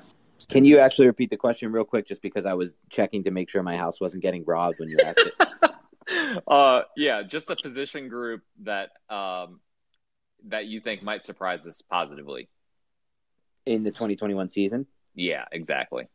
Can 0.50 0.64
you 0.64 0.80
actually 0.80 1.08
repeat 1.08 1.30
the 1.30 1.38
question 1.38 1.72
real 1.72 1.84
quick, 1.84 2.08
just 2.08 2.22
because 2.22 2.46
I 2.46 2.54
was 2.54 2.74
checking 2.90 3.26
to 3.26 3.32
make 3.32 3.50
sure 3.50 3.62
my 3.64 3.78
house 3.78 4.00
wasn't 4.00 4.24
getting 4.24 4.46
robbed 4.46 4.80
when 4.80 4.90
you 4.90 4.98
asked 5.04 5.24
it? 5.26 6.42
uh, 6.48 6.82
yeah, 6.96 7.24
just 7.24 7.50
a 7.50 7.56
position 7.56 8.08
group 8.08 8.44
that 8.64 8.92
um, 9.10 9.60
that 10.46 10.66
you 10.66 10.80
think 10.80 11.04
might 11.04 11.24
surprise 11.26 11.68
us 11.68 11.82
positively 11.82 12.50
in 13.66 13.84
the 13.84 13.92
2021 13.92 14.50
season. 14.50 14.88
Yeah, 15.16 15.46
exactly. 15.52 16.08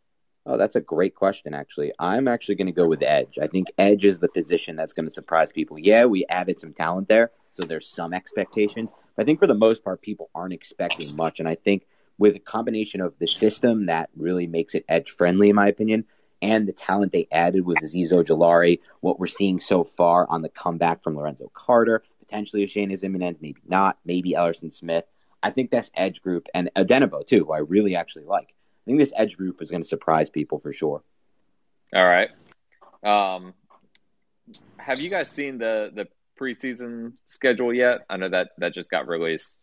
Oh, 0.45 0.57
that's 0.57 0.75
a 0.75 0.81
great 0.81 1.15
question, 1.15 1.55
actually. 1.55 1.93
I'm 1.99 2.27
actually 2.27 2.57
going 2.57 2.67
to 2.67 2.73
go 2.73 2.89
with 2.89 3.03
edge. 3.03 3.39
I 3.41 3.47
think 3.47 3.69
edge 3.79 4.05
is 4.05 4.19
the 4.19 4.29
position 4.29 4.75
that's 4.75 4.93
going 4.93 5.07
to 5.07 5.15
surprise 5.15 5.53
people. 5.53 5.79
Yeah, 5.79 6.07
we 6.07 6.25
added 6.29 6.59
some 6.59 6.73
talent 6.73 7.09
there, 7.09 7.31
so 7.53 7.63
there's 7.63 7.89
some 7.89 8.13
expectations. 8.13 8.91
I 9.19 9.25
think 9.25 9.39
for 9.39 9.47
the 9.47 9.55
most 9.55 9.85
part, 9.85 10.03
people 10.03 10.31
aren't 10.35 10.55
expecting 10.55 11.15
much. 11.17 11.39
And 11.39 11.49
I 11.49 11.55
think 11.55 11.87
with 12.19 12.37
a 12.37 12.41
combination 12.41 13.01
of 13.01 13.15
the 13.19 13.27
system 13.27 13.87
that 13.87 14.11
really 14.17 14.47
makes 14.47 14.75
it 14.75 14.85
edge 14.89 15.11
friendly, 15.11 15.51
in 15.51 15.57
my 15.57 15.69
opinion, 15.69 16.05
and 16.41 16.67
the 16.67 16.73
talent 16.73 17.13
they 17.13 17.29
added 17.31 17.65
with 17.65 17.79
Azeez 17.79 18.11
Ojulari, 18.11 18.81
what 19.01 19.21
we're 19.21 19.27
seeing 19.29 19.61
so 19.61 19.85
far 19.85 20.27
on 20.29 20.43
the 20.43 20.49
comeback 20.49 21.03
from 21.03 21.17
Lorenzo 21.17 21.51
Carter, 21.55 22.03
potentially 22.19 22.67
Oshane 22.67 22.93
Ximines, 22.99 23.41
maybe 23.41 23.61
not, 23.67 23.99
maybe 24.05 24.33
Ellerson 24.33 24.73
Smith. 24.73 25.05
I 25.43 25.51
think 25.51 25.71
that's 25.71 25.91
edge 25.95 26.23
group 26.23 26.49
and 26.55 26.71
Odenigbo 26.77 27.27
too, 27.27 27.45
who 27.45 27.53
I 27.53 27.59
really 27.59 27.97
actually 27.97 28.25
like. 28.25 28.49
I 28.49 28.85
think 28.87 28.99
this 28.99 29.13
edge 29.15 29.37
group 29.37 29.63
is 29.63 29.71
going 29.71 29.83
to 29.83 29.89
surprise 29.89 30.31
people 30.31 30.59
for 30.59 30.73
sure. 30.73 31.03
All 31.95 32.07
right. 32.07 32.31
Um, 33.03 33.55
have 34.77 35.01
you 35.01 35.11
guys 35.11 35.29
seen 35.31 35.59
the 35.59 35.91
the 35.95 36.09
preseason 36.43 37.13
schedule 37.27 37.73
yet? 37.73 38.01
I 38.11 38.17
know 38.17 38.29
that 38.29 38.51
that 38.59 38.75
just 38.75 38.91
got 38.91 39.07
released. 39.07 39.57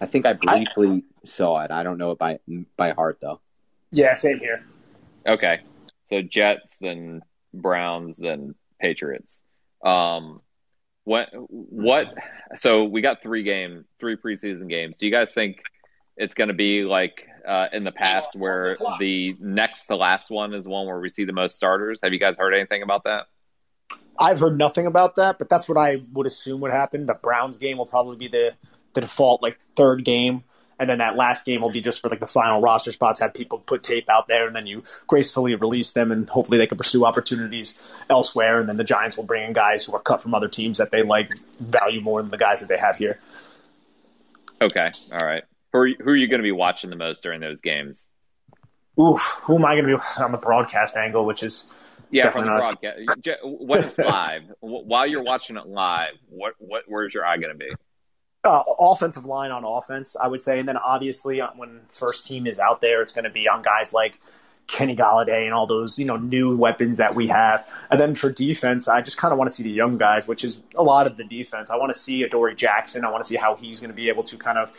I 0.00 0.06
think 0.06 0.26
I 0.26 0.32
briefly 0.32 1.04
I, 1.24 1.28
saw 1.28 1.60
it. 1.60 1.70
I 1.70 1.82
don't 1.82 1.98
know 1.98 2.12
it 2.12 2.18
by 2.18 2.38
by 2.76 2.92
heart 2.92 3.18
though. 3.20 3.40
Yeah, 3.92 4.14
same 4.14 4.38
here. 4.38 4.64
Okay, 5.26 5.60
so 6.06 6.22
Jets, 6.22 6.78
then 6.78 7.22
Browns, 7.52 8.16
then 8.16 8.54
Patriots. 8.80 9.42
Um, 9.84 10.40
what 11.04 11.28
what? 11.32 12.14
So 12.56 12.84
we 12.84 13.00
got 13.00 13.22
three 13.22 13.42
game, 13.42 13.84
three 13.98 14.16
preseason 14.16 14.68
games. 14.68 14.96
Do 14.96 15.06
you 15.06 15.12
guys 15.12 15.32
think 15.32 15.62
it's 16.16 16.34
going 16.34 16.48
to 16.48 16.54
be 16.54 16.84
like 16.84 17.26
uh, 17.46 17.68
in 17.72 17.84
the 17.84 17.92
past 17.92 18.36
where 18.36 18.76
the 18.98 19.34
next 19.40 19.86
to 19.86 19.96
last 19.96 20.30
one 20.30 20.54
is 20.54 20.64
the 20.64 20.70
one 20.70 20.86
where 20.86 21.00
we 21.00 21.08
see 21.08 21.24
the 21.24 21.32
most 21.32 21.56
starters. 21.56 21.98
Have 22.02 22.12
you 22.12 22.18
guys 22.18 22.36
heard 22.36 22.54
anything 22.54 22.82
about 22.82 23.04
that? 23.04 23.26
I've 24.20 24.38
heard 24.38 24.58
nothing 24.58 24.86
about 24.86 25.16
that, 25.16 25.38
but 25.38 25.48
that's 25.48 25.66
what 25.66 25.78
I 25.78 26.02
would 26.12 26.26
assume 26.26 26.60
would 26.60 26.72
happen. 26.72 27.06
The 27.06 27.14
Browns 27.14 27.56
game 27.56 27.78
will 27.78 27.86
probably 27.86 28.16
be 28.16 28.28
the, 28.28 28.54
the 28.92 29.00
default 29.00 29.42
like 29.42 29.58
third 29.76 30.04
game, 30.04 30.44
and 30.78 30.90
then 30.90 30.98
that 30.98 31.16
last 31.16 31.46
game 31.46 31.62
will 31.62 31.70
be 31.70 31.80
just 31.80 32.02
for 32.02 32.10
like 32.10 32.20
the 32.20 32.26
final 32.26 32.60
roster 32.60 32.92
spots. 32.92 33.20
Have 33.20 33.32
people 33.32 33.58
put 33.58 33.82
tape 33.82 34.10
out 34.10 34.28
there, 34.28 34.46
and 34.46 34.54
then 34.54 34.66
you 34.66 34.84
gracefully 35.06 35.54
release 35.54 35.92
them, 35.92 36.12
and 36.12 36.28
hopefully 36.28 36.58
they 36.58 36.66
can 36.66 36.76
pursue 36.76 37.06
opportunities 37.06 37.74
elsewhere. 38.10 38.60
And 38.60 38.68
then 38.68 38.76
the 38.76 38.84
Giants 38.84 39.16
will 39.16 39.24
bring 39.24 39.46
in 39.46 39.54
guys 39.54 39.86
who 39.86 39.94
are 39.94 40.00
cut 40.00 40.20
from 40.20 40.34
other 40.34 40.48
teams 40.48 40.78
that 40.78 40.90
they 40.90 41.02
like 41.02 41.32
value 41.58 42.02
more 42.02 42.20
than 42.20 42.30
the 42.30 42.36
guys 42.36 42.60
that 42.60 42.68
they 42.68 42.78
have 42.78 42.96
here. 42.96 43.18
Okay, 44.60 44.90
all 45.12 45.26
right. 45.26 45.44
Who 45.72 45.78
are 45.78 45.86
you, 45.86 45.96
who 45.98 46.10
are 46.10 46.16
you 46.16 46.28
going 46.28 46.40
to 46.40 46.44
be 46.44 46.52
watching 46.52 46.90
the 46.90 46.96
most 46.96 47.22
during 47.22 47.40
those 47.40 47.62
games? 47.62 48.06
Oof, 49.00 49.40
who 49.44 49.56
am 49.56 49.64
I 49.64 49.76
going 49.76 49.86
to 49.86 49.96
be 49.96 50.22
on 50.22 50.32
the 50.32 50.38
broadcast 50.38 50.96
angle, 50.96 51.24
which 51.24 51.42
is 51.42 51.72
yeah, 52.10 52.30
from 52.30 52.44
the 52.44 52.50
broadcast. 52.50 53.38
When 53.44 53.84
it's 53.84 53.98
live, 53.98 54.42
while 54.60 55.06
you're 55.06 55.22
watching 55.22 55.56
it 55.56 55.66
live, 55.66 56.14
what 56.28 56.54
what 56.58 56.84
where's 56.86 57.14
your 57.14 57.24
eye 57.24 57.36
going 57.36 57.52
to 57.52 57.58
be? 57.58 57.70
Uh, 58.42 58.62
offensive 58.78 59.24
line 59.24 59.50
on 59.50 59.64
offense, 59.64 60.16
I 60.16 60.26
would 60.26 60.42
say, 60.42 60.58
and 60.58 60.68
then 60.68 60.76
obviously 60.76 61.40
uh, 61.40 61.48
when 61.56 61.82
first 61.90 62.26
team 62.26 62.46
is 62.46 62.58
out 62.58 62.80
there, 62.80 63.02
it's 63.02 63.12
going 63.12 63.24
to 63.24 63.30
be 63.30 63.48
on 63.48 63.62
guys 63.62 63.92
like 63.92 64.18
Kenny 64.66 64.96
Golladay 64.96 65.44
and 65.44 65.52
all 65.52 65.66
those 65.66 65.98
you 65.98 66.04
know 66.04 66.16
new 66.16 66.56
weapons 66.56 66.98
that 66.98 67.14
we 67.14 67.28
have. 67.28 67.66
And 67.90 68.00
then 68.00 68.14
for 68.14 68.30
defense, 68.30 68.88
I 68.88 69.02
just 69.02 69.18
kind 69.18 69.32
of 69.32 69.38
want 69.38 69.50
to 69.50 69.54
see 69.54 69.62
the 69.62 69.70
young 69.70 69.98
guys, 69.98 70.26
which 70.26 70.44
is 70.44 70.60
a 70.74 70.82
lot 70.82 71.06
of 71.06 71.16
the 71.16 71.24
defense. 71.24 71.70
I 71.70 71.76
want 71.76 71.92
to 71.92 71.98
see 71.98 72.22
Adoree 72.22 72.54
Jackson. 72.54 73.04
I 73.04 73.10
want 73.10 73.24
to 73.24 73.28
see 73.28 73.36
how 73.36 73.56
he's 73.56 73.80
going 73.80 73.90
to 73.90 73.96
be 73.96 74.08
able 74.08 74.24
to 74.24 74.36
kind 74.36 74.58
of 74.58 74.72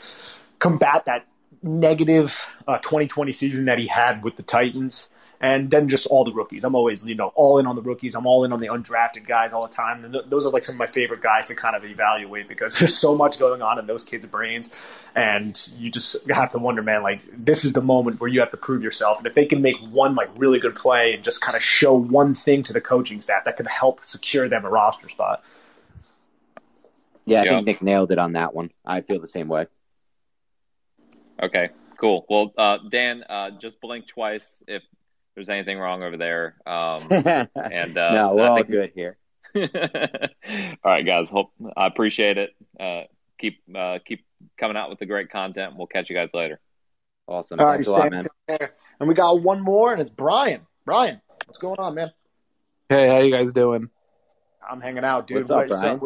combat 0.60 1.06
that 1.06 1.28
negative 1.62 2.56
uh, 2.67 2.78
2020 2.80 3.32
season 3.32 3.65
that 3.65 3.78
he 3.78 3.88
had 3.88 4.24
with 4.24 4.36
the 4.36 4.44
Titans. 4.44 5.10
And 5.43 5.71
then 5.71 5.89
just 5.89 6.06
all 6.06 6.23
the 6.23 6.32
rookies. 6.32 6.63
I'm 6.63 6.75
always, 6.75 7.10
you 7.10 7.15
know, 7.15 7.32
all 7.34 7.58
in 7.58 7.65
on 7.65 7.75
the 7.75 7.82
rookies. 7.82 8.13
I'm 8.13 8.27
all 8.27 8.43
in 8.43 8.54
on 8.54 8.60
the 8.60 8.67
undrafted 8.67 9.25
guys 9.27 9.54
all 9.54 9.67
the 9.67 9.73
time. 9.73 10.06
And 10.06 10.13
th- 10.13 10.25
those 10.30 10.45
are 10.45 10.51
like 10.51 10.63
some 10.63 10.75
of 10.75 10.80
my 10.80 10.86
favorite 10.86 11.19
guys 11.19 11.47
to 11.47 11.56
kind 11.56 11.75
of 11.75 11.84
evaluate 11.84 12.47
because 12.47 12.75
there's 12.80 12.95
so 12.95 13.15
much 13.15 13.39
going 13.39 13.63
on 13.63 13.80
in 13.80 13.88
those 13.88 14.04
kids' 14.04 14.27
brains. 14.27 14.71
And 15.15 15.60
you 15.80 15.89
just 15.89 16.30
have 16.30 16.49
to 16.51 16.60
wonder, 16.60 16.84
man, 16.84 17.01
like 17.01 17.21
this 17.36 17.65
is 17.65 17.73
the 17.73 17.82
moment 17.82 18.21
where 18.21 18.30
you 18.30 18.39
have 18.41 18.51
to 18.51 18.58
prove 18.58 18.84
yourself. 18.84 19.17
And 19.17 19.25
if 19.25 19.34
they 19.34 19.47
can 19.47 19.63
make 19.63 19.77
one 19.77 20.13
like 20.13 20.30
really 20.38 20.60
good 20.60 20.75
play 20.75 21.15
and 21.15 21.23
just 21.23 21.41
kind 21.41 21.58
of 21.58 21.63
show 21.63 21.95
one 21.95 22.36
thing 22.36 22.62
to 22.63 22.73
the 22.73 22.82
coaching 22.82 23.19
staff 23.19 23.45
that 23.45 23.58
could 23.58 23.67
help 23.67 24.06
secure 24.06 24.47
them 24.47 24.63
a 24.63 24.69
roster 24.69 25.10
spot. 25.10 25.43
Yeah, 27.25 27.41
I 27.41 27.47
think 27.47 27.65
Nick 27.65 27.82
nailed 27.82 28.12
it 28.12 28.19
on 28.19 28.34
that 28.34 28.54
one. 28.54 28.71
I 28.86 29.01
feel 29.01 29.19
the 29.19 29.27
same 29.27 29.47
way. 29.47 29.67
Okay, 31.41 31.69
cool. 31.97 32.25
Well, 32.30 32.54
uh, 32.58 32.77
Dan, 32.88 33.23
uh, 33.27 33.51
just 33.51 33.82
blink 33.82 34.08
twice 34.08 34.63
if 34.67 34.84
there's 35.36 35.50
anything 35.50 35.80
wrong 35.80 36.04
over 36.04 36.17
there. 36.17 36.56
Um, 36.65 37.08
and 37.12 37.98
uh, 37.98 38.12
no, 38.12 38.36
we're 38.36 38.44
I 38.44 38.48
all 38.48 38.56
think... 38.58 38.70
good 38.70 38.91
here. 38.94 39.17
all 39.56 40.78
right, 40.86 41.06
guys. 41.06 41.30
Hope 41.30 41.52
I 41.76 41.88
appreciate 41.88 42.38
it. 42.38 42.52
Uh, 42.80 43.04
keep 43.38 43.62
uh, 43.76 44.00
keep 44.06 44.26
coming 44.58 44.78
out 44.78 44.89
with 44.89 45.00
the 45.00 45.06
great 45.06 45.30
content. 45.30 45.74
We'll 45.76 45.88
catch 45.88 46.10
you 46.10 46.15
guys 46.15 46.30
later. 46.34 46.60
Awesome. 47.28 47.60
All 47.60 47.67
right, 47.67 47.86
lot, 47.88 48.12
man. 48.12 48.28
And 49.00 49.10
we 49.10 49.13
got 49.13 49.41
one 49.41 49.62
more, 49.62 49.91
and 49.91 50.02
it's 50.02 50.10
Brian. 50.10 50.65
Brian, 50.86 51.22
what's 51.46 51.58
going 51.58 51.80
on, 51.80 51.96
man? 51.96 52.12
Hey, 52.89 53.08
how 53.08 53.20
you 53.20 53.32
guys 53.32 53.54
doing? 53.54 53.89
I'm 54.70 54.82
hanging 54.82 55.04
out, 55.04 55.28
dude. 55.28 55.48
What's 55.50 55.72
up, 55.72 55.80
Brian? 55.80 56.02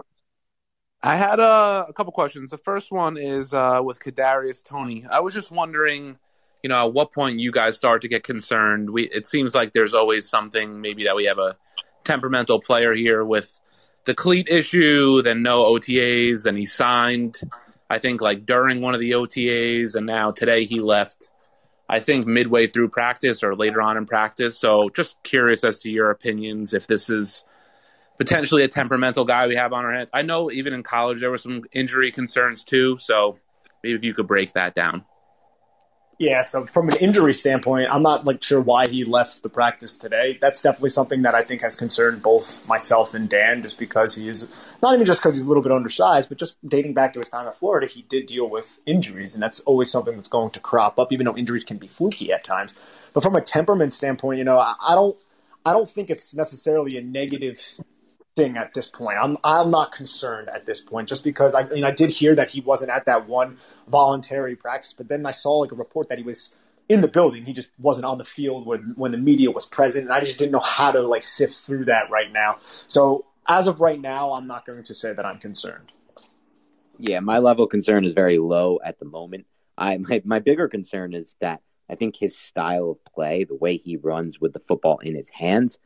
I 1.02 1.16
had 1.16 1.40
uh, 1.40 1.86
a 1.88 1.94
couple 1.94 2.12
questions. 2.14 2.50
The 2.50 2.58
first 2.58 2.92
one 2.92 3.18
is 3.18 3.54
uh, 3.54 3.80
with 3.84 4.00
Kadarius 4.00 4.64
Toney. 4.64 5.06
I 5.10 5.20
was 5.20 5.34
just 5.34 5.52
wondering, 5.52 6.18
you 6.66 6.70
know, 6.70 6.88
at 6.88 6.94
what 6.94 7.14
point 7.14 7.40
you 7.40 7.52
guys 7.52 7.78
start 7.78 8.02
to 8.02 8.08
get 8.08 8.24
concerned. 8.24 8.90
We 8.90 9.04
it 9.04 9.28
seems 9.28 9.54
like 9.54 9.72
there's 9.72 9.94
always 9.94 10.28
something 10.28 10.82
maybe 10.82 11.04
that 11.04 11.16
we 11.16 11.26
have 11.26 11.38
a 11.38 11.56
temperamental 12.04 12.60
player 12.60 12.92
here 12.92 13.24
with 13.24 13.62
the 14.06 14.16
cleat 14.16 14.50
issue, 14.50 15.22
then 15.22 15.44
no 15.44 15.66
OTAs, 15.66 16.42
then 16.42 16.56
he 16.56 16.66
signed. 16.66 17.38
I 17.88 18.00
think 18.00 18.20
like 18.20 18.48
during 18.48 18.82
one 18.82 18.96
of 18.96 19.00
the 19.00 19.12
OTAs, 19.12 19.94
and 19.94 20.08
now 20.08 20.32
today 20.32 20.66
he 20.66 20.80
left. 20.80 21.30
I 21.88 22.00
think 22.00 22.26
midway 22.26 22.66
through 22.66 22.90
practice 22.90 23.44
or 23.44 23.56
later 23.56 23.80
on 23.80 23.96
in 23.96 24.08
practice. 24.08 24.58
So 24.58 24.90
just 24.90 25.22
curious 25.22 25.64
as 25.64 25.82
to 25.82 25.92
your 25.92 26.10
opinions 26.10 26.74
if 26.74 26.88
this 26.88 27.12
is 27.12 27.44
potentially 28.18 28.64
a 28.64 28.68
temperamental 28.68 29.26
guy 29.26 29.46
we 29.46 29.56
have 29.56 29.72
on 29.72 29.86
our 29.86 29.94
hands. 29.94 30.10
I 30.12 30.24
know 30.24 30.50
even 30.50 30.74
in 30.74 30.82
college 30.82 31.20
there 31.20 31.30
were 31.30 31.38
some 31.38 31.62
injury 31.72 32.10
concerns 32.10 32.64
too, 32.64 32.98
so 32.98 33.38
maybe 33.84 33.98
if 33.98 34.04
you 34.04 34.16
could 34.16 34.26
break 34.26 34.54
that 34.54 34.74
down. 34.74 35.06
Yeah, 36.18 36.44
so 36.44 36.66
from 36.66 36.88
an 36.88 36.96
injury 36.98 37.34
standpoint, 37.34 37.90
I'm 37.92 38.02
not 38.02 38.24
like 38.24 38.42
sure 38.42 38.62
why 38.62 38.88
he 38.88 39.04
left 39.04 39.44
the 39.44 39.50
practice 39.50 39.98
today. 39.98 40.38
That's 40.40 40.62
definitely 40.62 40.92
something 40.92 41.24
that 41.24 41.36
I 41.36 41.42
think 41.44 41.62
has 41.62 41.76
concerned 41.76 42.24
both 42.24 42.66
myself 42.70 43.14
and 43.14 43.28
Dan, 43.28 43.62
just 43.62 43.78
because 43.78 44.16
he 44.16 44.30
is 44.30 44.48
not 44.82 44.94
even 44.94 45.06
just 45.06 45.20
because 45.20 45.36
he's 45.36 45.44
a 45.44 45.48
little 45.48 45.64
bit 45.64 45.74
undersized, 45.74 46.30
but 46.30 46.38
just 46.38 46.58
dating 46.66 46.94
back 46.94 47.14
to 47.14 47.20
his 47.20 47.30
time 47.30 47.48
at 47.48 47.60
Florida, 47.60 47.88
he 47.88 48.04
did 48.04 48.28
deal 48.28 48.50
with 48.50 48.80
injuries, 48.86 49.34
and 49.34 49.44
that's 49.44 49.60
always 49.62 49.92
something 49.92 50.16
that's 50.16 50.30
going 50.30 50.52
to 50.52 50.62
crop 50.62 51.00
up, 51.00 51.12
even 51.12 51.26
though 51.26 51.36
injuries 51.36 51.66
can 51.66 51.78
be 51.78 51.88
fluky 51.88 52.32
at 52.32 52.46
times. 52.46 52.74
But 53.14 53.22
from 53.22 53.36
a 53.36 53.42
temperament 53.42 53.92
standpoint, 53.92 54.38
you 54.38 54.46
know, 54.46 54.58
I, 54.58 54.74
I 54.88 54.96
don't, 54.96 55.18
I 55.66 55.74
don't 55.74 55.90
think 55.90 56.10
it's 56.10 56.34
necessarily 56.34 56.98
a 56.98 57.02
negative 57.02 57.60
thing 58.36 58.58
at 58.58 58.74
this 58.74 58.88
point. 58.88 59.18
I'm 59.22 59.38
I'm 59.44 59.72
not 59.72 59.92
concerned 59.92 60.50
at 60.50 60.66
this 60.66 60.82
point, 60.82 61.08
just 61.08 61.24
because 61.24 61.54
I, 61.54 61.62
I 61.62 61.70
mean 61.70 61.84
I 61.84 61.92
did 61.92 62.10
hear 62.10 62.36
that 62.36 62.50
he 62.50 62.62
wasn't 62.62 62.92
at 62.92 63.06
that 63.06 63.28
one 63.28 63.58
voluntary 63.88 64.56
practice, 64.56 64.94
but 64.94 65.08
then 65.08 65.26
I 65.26 65.32
saw 65.32 65.60
like 65.60 65.72
a 65.72 65.76
report 65.76 66.10
that 66.10 66.18
he 66.18 66.24
was 66.24 66.54
in 66.90 67.02
the 67.02 67.08
building. 67.08 67.46
He 67.46 67.54
just 67.54 67.70
wasn't 67.80 68.06
on 68.06 68.18
the 68.18 68.26
field 68.26 68.66
when 68.66 68.94
when 68.96 69.12
the 69.12 69.18
media 69.18 69.52
was 69.52 69.66
present, 69.66 70.06
and 70.06 70.14
I 70.14 70.20
just 70.20 70.38
didn't 70.38 70.52
know 70.52 70.60
how 70.60 70.92
to 70.92 71.02
like 71.02 71.24
sift 71.24 71.56
through 71.56 71.86
that 71.86 72.10
right 72.10 72.32
now. 72.32 72.60
So 72.88 73.26
as 73.48 73.68
of 73.68 73.80
right 73.80 74.00
now, 74.00 74.34
I'm 74.34 74.48
not 74.48 74.66
going 74.66 74.84
to 74.84 74.94
say 74.94 75.14
that 75.14 75.26
I'm 75.26 75.40
concerned. 75.40 75.92
Yeah, 76.98 77.20
my 77.20 77.40
level 77.40 77.66
of 77.66 77.72
concern 77.72 78.06
is 78.06 78.14
very 78.14 78.38
low 78.38 78.80
at 78.84 79.00
the 79.00 79.06
moment. 79.06 79.46
I 79.78 79.98
my, 79.98 80.22
my 80.26 80.40
bigger 80.40 80.68
concern 80.68 81.14
is 81.14 81.36
that 81.40 81.62
I 81.90 81.96
think 81.96 82.16
his 82.16 82.38
style 82.38 82.92
of 82.92 83.14
play, 83.14 83.44
the 83.44 83.56
way 83.56 83.78
he 83.78 83.98
runs 83.98 84.42
with 84.42 84.54
the 84.54 84.60
football 84.60 84.98
in 85.00 85.16
his 85.16 85.30
hands, 85.30 85.78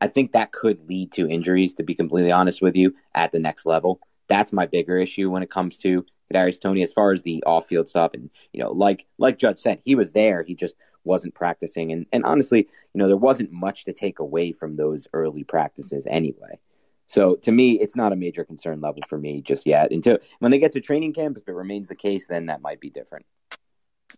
I 0.00 0.08
think 0.08 0.32
that 0.32 0.52
could 0.52 0.88
lead 0.88 1.12
to 1.12 1.28
injuries, 1.28 1.76
to 1.76 1.82
be 1.82 1.94
completely 1.94 2.32
honest 2.32 2.60
with 2.60 2.76
you, 2.76 2.94
at 3.14 3.32
the 3.32 3.38
next 3.38 3.66
level. 3.66 4.00
That's 4.28 4.52
my 4.52 4.66
bigger 4.66 4.98
issue 4.98 5.30
when 5.30 5.42
it 5.42 5.50
comes 5.50 5.78
to 5.78 6.04
Kadarius 6.32 6.60
Toney 6.60 6.82
as 6.82 6.92
far 6.92 7.12
as 7.12 7.22
the 7.22 7.42
off 7.44 7.68
field 7.68 7.88
stuff. 7.88 8.12
And, 8.14 8.30
you 8.52 8.62
know, 8.62 8.72
like 8.72 9.06
like 9.18 9.38
Judge 9.38 9.60
said, 9.60 9.80
he 9.84 9.94
was 9.94 10.12
there, 10.12 10.42
he 10.42 10.54
just 10.54 10.76
wasn't 11.04 11.34
practicing. 11.34 11.92
And 11.92 12.06
and 12.12 12.24
honestly, 12.24 12.68
you 12.92 12.98
know, 12.98 13.08
there 13.08 13.16
wasn't 13.16 13.52
much 13.52 13.84
to 13.84 13.92
take 13.92 14.18
away 14.18 14.52
from 14.52 14.76
those 14.76 15.06
early 15.12 15.44
practices 15.44 16.06
anyway. 16.08 16.58
So 17.06 17.36
to 17.36 17.52
me, 17.52 17.78
it's 17.78 17.96
not 17.96 18.12
a 18.12 18.16
major 18.16 18.44
concern 18.44 18.80
level 18.80 19.02
for 19.08 19.18
me 19.18 19.42
just 19.42 19.66
yet. 19.66 19.92
Until 19.92 20.18
when 20.38 20.50
they 20.50 20.58
get 20.58 20.72
to 20.72 20.80
training 20.80 21.12
camp, 21.12 21.36
if 21.36 21.46
it 21.46 21.52
remains 21.52 21.88
the 21.88 21.94
case, 21.94 22.26
then 22.26 22.46
that 22.46 22.62
might 22.62 22.80
be 22.80 22.90
different. 22.90 23.26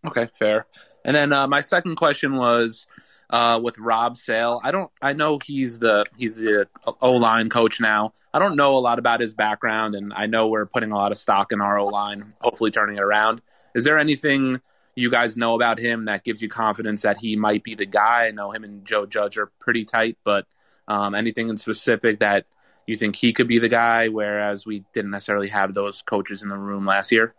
Okay, 0.06 0.28
fair. 0.38 0.66
And 1.04 1.16
then 1.16 1.32
uh, 1.32 1.48
my 1.48 1.62
second 1.62 1.96
question 1.96 2.36
was 2.36 2.86
uh, 3.30 3.60
with 3.62 3.78
Rob 3.78 4.16
Sale. 4.16 4.60
I 4.62 4.70
don't. 4.70 4.90
I 5.02 5.12
know 5.12 5.38
he's 5.42 5.78
the 5.78 6.04
he's 6.16 6.36
the 6.36 6.68
O 7.00 7.12
line 7.12 7.48
coach 7.48 7.80
now. 7.80 8.12
I 8.32 8.38
don't 8.38 8.56
know 8.56 8.76
a 8.76 8.78
lot 8.78 8.98
about 8.98 9.20
his 9.20 9.34
background, 9.34 9.94
and 9.94 10.12
I 10.12 10.26
know 10.26 10.48
we're 10.48 10.66
putting 10.66 10.92
a 10.92 10.96
lot 10.96 11.12
of 11.12 11.18
stock 11.18 11.52
in 11.52 11.60
our 11.60 11.78
O 11.78 11.86
line, 11.86 12.32
hopefully 12.40 12.70
turning 12.70 12.96
it 12.96 13.02
around. 13.02 13.42
Is 13.74 13.84
there 13.84 13.98
anything 13.98 14.60
you 14.94 15.10
guys 15.10 15.36
know 15.36 15.54
about 15.54 15.78
him 15.78 16.06
that 16.06 16.24
gives 16.24 16.40
you 16.40 16.48
confidence 16.48 17.02
that 17.02 17.18
he 17.18 17.36
might 17.36 17.62
be 17.62 17.74
the 17.74 17.86
guy? 17.86 18.26
I 18.26 18.30
know 18.30 18.52
him 18.52 18.64
and 18.64 18.84
Joe 18.84 19.06
Judge 19.06 19.36
are 19.38 19.50
pretty 19.58 19.84
tight, 19.84 20.18
but 20.24 20.46
um, 20.88 21.14
anything 21.14 21.48
in 21.48 21.56
specific 21.56 22.20
that 22.20 22.46
you 22.86 22.96
think 22.96 23.16
he 23.16 23.32
could 23.32 23.48
be 23.48 23.58
the 23.58 23.68
guy, 23.68 24.08
whereas 24.08 24.64
we 24.64 24.84
didn't 24.92 25.10
necessarily 25.10 25.48
have 25.48 25.74
those 25.74 26.02
coaches 26.02 26.42
in 26.42 26.48
the 26.48 26.56
room 26.56 26.84
last 26.84 27.10
year? 27.10 27.34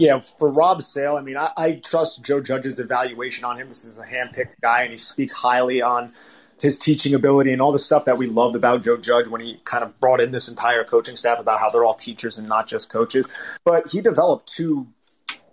Yeah, 0.00 0.20
for 0.20 0.48
Rob 0.48 0.82
Sale, 0.82 1.18
I 1.18 1.20
mean, 1.20 1.36
I, 1.36 1.50
I 1.58 1.72
trust 1.72 2.24
Joe 2.24 2.40
Judge's 2.40 2.80
evaluation 2.80 3.44
on 3.44 3.58
him. 3.58 3.68
This 3.68 3.84
is 3.84 3.98
a 3.98 4.06
handpicked 4.06 4.58
guy, 4.62 4.80
and 4.80 4.90
he 4.90 4.96
speaks 4.96 5.30
highly 5.30 5.82
on 5.82 6.14
his 6.58 6.78
teaching 6.78 7.12
ability 7.12 7.52
and 7.52 7.60
all 7.60 7.70
the 7.70 7.78
stuff 7.78 8.06
that 8.06 8.16
we 8.16 8.26
loved 8.26 8.56
about 8.56 8.82
Joe 8.82 8.96
Judge 8.96 9.28
when 9.28 9.42
he 9.42 9.60
kind 9.64 9.84
of 9.84 10.00
brought 10.00 10.22
in 10.22 10.30
this 10.30 10.48
entire 10.48 10.84
coaching 10.84 11.16
staff 11.16 11.38
about 11.38 11.60
how 11.60 11.68
they're 11.68 11.84
all 11.84 11.92
teachers 11.92 12.38
and 12.38 12.48
not 12.48 12.66
just 12.66 12.88
coaches. 12.88 13.26
But 13.62 13.90
he 13.90 14.00
developed 14.00 14.46
two 14.46 14.86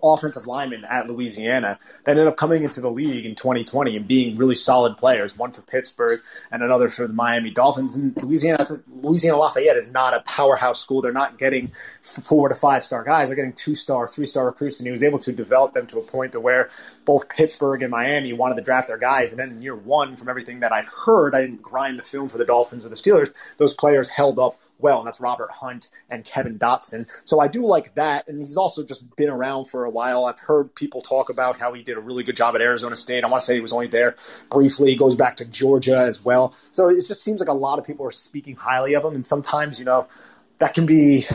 offensive 0.03 0.45
linemen 0.45 0.85
at 0.85 1.07
Louisiana 1.07 1.79
that 2.03 2.11
ended 2.11 2.27
up 2.27 2.37
coming 2.37 2.63
into 2.63 2.81
the 2.81 2.89
league 2.89 3.25
in 3.25 3.35
2020 3.35 3.97
and 3.97 4.07
being 4.07 4.37
really 4.37 4.55
solid 4.55 4.97
players. 4.97 5.37
One 5.37 5.51
for 5.51 5.61
Pittsburgh 5.61 6.21
and 6.51 6.61
another 6.61 6.87
for 6.87 7.07
the 7.07 7.13
Miami 7.13 7.49
Dolphins. 7.49 7.95
And 7.95 8.15
Louisiana, 8.21 8.63
Louisiana 9.01 9.37
Lafayette 9.37 9.77
is 9.77 9.89
not 9.89 10.13
a 10.13 10.21
powerhouse 10.21 10.79
school. 10.79 11.01
They're 11.01 11.11
not 11.11 11.37
getting 11.37 11.71
four 12.01 12.49
to 12.49 12.55
five 12.55 12.83
star 12.83 13.03
guys. 13.03 13.27
They're 13.27 13.35
getting 13.35 13.53
two 13.53 13.75
star, 13.75 14.07
three 14.07 14.27
star 14.27 14.45
recruits, 14.45 14.79
and 14.79 14.87
he 14.87 14.91
was 14.91 15.03
able 15.03 15.19
to 15.19 15.31
develop 15.31 15.73
them 15.73 15.87
to 15.87 15.99
a 15.99 16.03
point 16.03 16.33
to 16.33 16.39
where 16.39 16.69
both 17.05 17.29
Pittsburgh 17.29 17.81
and 17.81 17.91
Miami 17.91 18.33
wanted 18.33 18.55
to 18.55 18.61
draft 18.61 18.87
their 18.87 18.97
guys. 18.97 19.31
And 19.31 19.39
then 19.39 19.49
in 19.49 19.61
year 19.61 19.75
one, 19.75 20.15
from 20.15 20.29
everything 20.29 20.59
that 20.59 20.71
I 20.71 20.83
heard, 20.83 21.33
I 21.33 21.41
didn't 21.41 21.61
grind 21.61 21.97
the 21.97 22.03
film 22.03 22.29
for 22.29 22.37
the 22.37 22.45
Dolphins 22.45 22.85
or 22.85 22.89
the 22.89 22.95
Steelers. 22.95 23.33
Those 23.57 23.73
players 23.73 24.09
held 24.09 24.37
up 24.37 24.59
well, 24.79 24.99
and 24.99 25.07
that's 25.07 25.19
Robert 25.19 25.51
Hunt 25.51 25.89
and 26.09 26.23
Kevin 26.23 26.59
Dotson. 26.59 27.07
So 27.25 27.39
I 27.39 27.47
do 27.47 27.65
like 27.65 27.95
that, 27.95 28.27
and 28.27 28.39
he's 28.39 28.57
also 28.57 28.83
just 28.83 29.03
been 29.15 29.29
around 29.29 29.65
for 29.65 29.85
a 29.85 29.89
while. 29.89 30.25
I've 30.25 30.39
heard 30.39 30.73
people 30.75 31.01
talk 31.01 31.29
about 31.29 31.59
how 31.59 31.73
he 31.73 31.83
did 31.83 31.97
a 31.97 31.99
really 31.99 32.23
good 32.23 32.35
job 32.35 32.55
at 32.55 32.61
Arizona 32.61 32.95
State. 32.95 33.23
I 33.23 33.27
want 33.27 33.41
to 33.41 33.45
say 33.45 33.55
he 33.55 33.59
was 33.59 33.73
only 33.73 33.87
there 33.87 34.15
briefly. 34.49 34.91
He 34.91 34.95
goes 34.95 35.15
back 35.15 35.37
to 35.37 35.45
Georgia 35.45 35.97
as 35.97 36.23
well. 36.23 36.53
So 36.71 36.89
it 36.89 37.05
just 37.07 37.23
seems 37.23 37.39
like 37.39 37.49
a 37.49 37.53
lot 37.53 37.79
of 37.79 37.85
people 37.85 38.05
are 38.05 38.11
speaking 38.11 38.55
highly 38.55 38.95
of 38.95 39.03
him, 39.03 39.15
and 39.15 39.25
sometimes, 39.25 39.79
you 39.79 39.85
know, 39.85 40.07
that 40.59 40.73
can 40.73 40.85
be, 40.85 41.25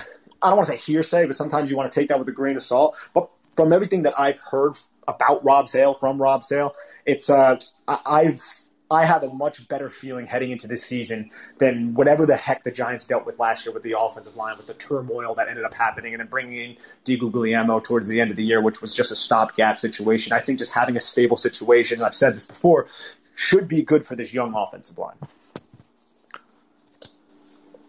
I 0.40 0.48
don't 0.48 0.56
want 0.56 0.66
to 0.66 0.72
say 0.72 0.78
hearsay, 0.78 1.26
but 1.26 1.36
sometimes 1.36 1.70
you 1.70 1.76
want 1.76 1.92
to 1.92 2.00
take 2.00 2.08
that 2.08 2.18
with 2.18 2.28
a 2.28 2.32
grain 2.32 2.56
of 2.56 2.62
salt. 2.62 2.96
But 3.14 3.28
from 3.54 3.72
everything 3.72 4.04
that 4.04 4.18
I've 4.18 4.38
heard 4.38 4.76
about 5.06 5.44
Rob 5.44 5.68
Sale, 5.68 5.94
from 5.94 6.20
Rob 6.20 6.44
Sale, 6.44 6.74
it's, 7.06 7.28
uh, 7.28 7.58
I've, 7.88 8.42
I 8.92 9.06
have 9.06 9.22
a 9.22 9.32
much 9.32 9.66
better 9.68 9.88
feeling 9.88 10.26
heading 10.26 10.50
into 10.50 10.68
this 10.68 10.84
season 10.84 11.30
than 11.56 11.94
whatever 11.94 12.26
the 12.26 12.36
heck 12.36 12.62
the 12.62 12.70
Giants 12.70 13.06
dealt 13.06 13.24
with 13.24 13.38
last 13.38 13.64
year 13.64 13.72
with 13.72 13.82
the 13.82 13.98
offensive 13.98 14.36
line, 14.36 14.58
with 14.58 14.66
the 14.66 14.74
turmoil 14.74 15.34
that 15.36 15.48
ended 15.48 15.64
up 15.64 15.72
happening, 15.72 16.12
and 16.12 16.20
then 16.20 16.26
bringing 16.26 16.58
in 16.58 16.76
DeGuglielmo 17.06 17.82
towards 17.82 18.06
the 18.06 18.20
end 18.20 18.30
of 18.30 18.36
the 18.36 18.44
year, 18.44 18.60
which 18.60 18.82
was 18.82 18.94
just 18.94 19.10
a 19.10 19.16
stopgap 19.16 19.80
situation. 19.80 20.34
I 20.34 20.40
think 20.40 20.58
just 20.58 20.74
having 20.74 20.94
a 20.94 21.00
stable 21.00 21.38
situation, 21.38 22.02
I've 22.02 22.14
said 22.14 22.34
this 22.34 22.44
before, 22.44 22.86
should 23.34 23.66
be 23.66 23.82
good 23.82 24.04
for 24.04 24.14
this 24.14 24.34
young 24.34 24.52
offensive 24.54 24.98
line. 24.98 25.16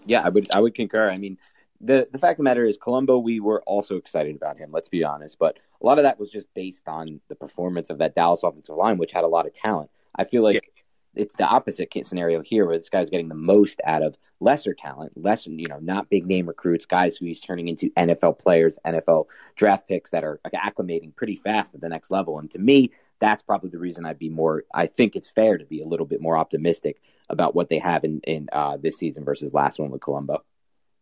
Yeah, 0.05 0.21
I 0.21 0.29
would 0.29 0.51
I 0.53 0.61
would 0.61 0.75
concur. 0.75 1.09
I 1.09 1.17
mean, 1.17 1.37
the 1.81 2.07
the 2.13 2.17
fact 2.17 2.33
of 2.33 2.37
the 2.37 2.43
matter 2.43 2.65
is, 2.65 2.77
Colombo, 2.77 3.17
we 3.17 3.41
were 3.41 3.61
also 3.63 3.97
excited 3.97 4.37
about 4.37 4.57
him. 4.57 4.71
Let's 4.71 4.87
be 4.87 5.03
honest, 5.03 5.37
but 5.37 5.57
a 5.81 5.85
lot 5.85 5.97
of 5.97 6.03
that 6.03 6.17
was 6.17 6.31
just 6.31 6.53
based 6.53 6.87
on 6.87 7.19
the 7.27 7.35
performance 7.35 7.89
of 7.89 7.97
that 7.97 8.15
Dallas 8.15 8.43
offensive 8.43 8.77
line, 8.77 8.97
which 8.97 9.11
had 9.11 9.25
a 9.25 9.27
lot 9.27 9.45
of 9.45 9.53
talent. 9.53 9.89
I 10.15 10.23
feel 10.23 10.43
like. 10.43 10.55
Yeah 10.55 10.72
it's 11.15 11.33
the 11.35 11.45
opposite 11.45 11.93
scenario 12.05 12.41
here 12.41 12.65
where 12.65 12.77
this 12.77 12.89
guy's 12.89 13.09
getting 13.09 13.29
the 13.29 13.35
most 13.35 13.81
out 13.85 14.01
of 14.01 14.15
lesser 14.39 14.73
talent, 14.73 15.13
less, 15.15 15.45
you 15.45 15.67
know, 15.67 15.79
not 15.79 16.09
big 16.09 16.25
name 16.25 16.47
recruits, 16.47 16.85
guys 16.85 17.15
who 17.15 17.25
he's 17.25 17.39
turning 17.39 17.67
into 17.67 17.89
NFL 17.91 18.39
players, 18.39 18.77
NFL 18.85 19.25
draft 19.55 19.87
picks 19.87 20.11
that 20.11 20.23
are 20.23 20.39
acclimating 20.53 21.15
pretty 21.15 21.35
fast 21.35 21.73
at 21.73 21.81
the 21.81 21.89
next 21.89 22.11
level. 22.11 22.39
And 22.39 22.51
to 22.51 22.59
me, 22.59 22.91
that's 23.19 23.43
probably 23.43 23.69
the 23.69 23.79
reason 23.79 24.05
I'd 24.05 24.19
be 24.19 24.29
more, 24.29 24.63
I 24.73 24.87
think 24.87 25.15
it's 25.15 25.29
fair 25.29 25.57
to 25.57 25.65
be 25.65 25.81
a 25.81 25.87
little 25.87 26.05
bit 26.05 26.21
more 26.21 26.37
optimistic 26.37 27.01
about 27.29 27.55
what 27.55 27.69
they 27.69 27.79
have 27.79 28.03
in, 28.03 28.19
in 28.25 28.49
uh, 28.51 28.77
this 28.77 28.97
season 28.97 29.23
versus 29.23 29.53
last 29.53 29.79
one 29.79 29.91
with 29.91 30.01
Colombo. 30.01 30.43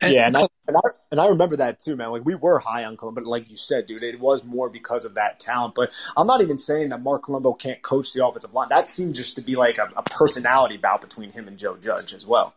Yeah, 0.01 0.25
and 0.25 0.35
I, 0.35 0.47
and 0.67 0.77
I, 0.77 0.79
and 1.11 1.19
I 1.19 1.27
remember 1.27 1.57
that 1.57 1.79
too, 1.79 1.95
man. 1.95 2.09
Like 2.09 2.25
we 2.25 2.35
were 2.35 2.59
high 2.59 2.85
on 2.85 2.97
Colombo, 2.97 3.21
but 3.21 3.27
like 3.27 3.49
you 3.49 3.55
said, 3.55 3.85
dude, 3.85 4.01
it 4.01 4.19
was 4.19 4.43
more 4.43 4.69
because 4.69 5.05
of 5.05 5.13
that 5.15 5.39
talent. 5.39 5.75
But 5.75 5.91
I'm 6.17 6.25
not 6.25 6.41
even 6.41 6.57
saying 6.57 6.89
that 6.89 7.01
Marc 7.01 7.23
Colombo 7.23 7.53
can't 7.53 7.81
coach 7.81 8.13
the 8.13 8.25
offensive 8.25 8.53
line. 8.53 8.69
That 8.69 8.89
seemed 8.89 9.15
just 9.15 9.35
to 9.35 9.41
be 9.41 9.55
like 9.55 9.77
a, 9.77 9.89
a 9.95 10.03
personality 10.03 10.77
bout 10.77 11.01
between 11.01 11.31
him 11.31 11.47
and 11.47 11.57
Joe 11.57 11.77
Judge 11.77 12.13
as 12.13 12.25
well. 12.25 12.53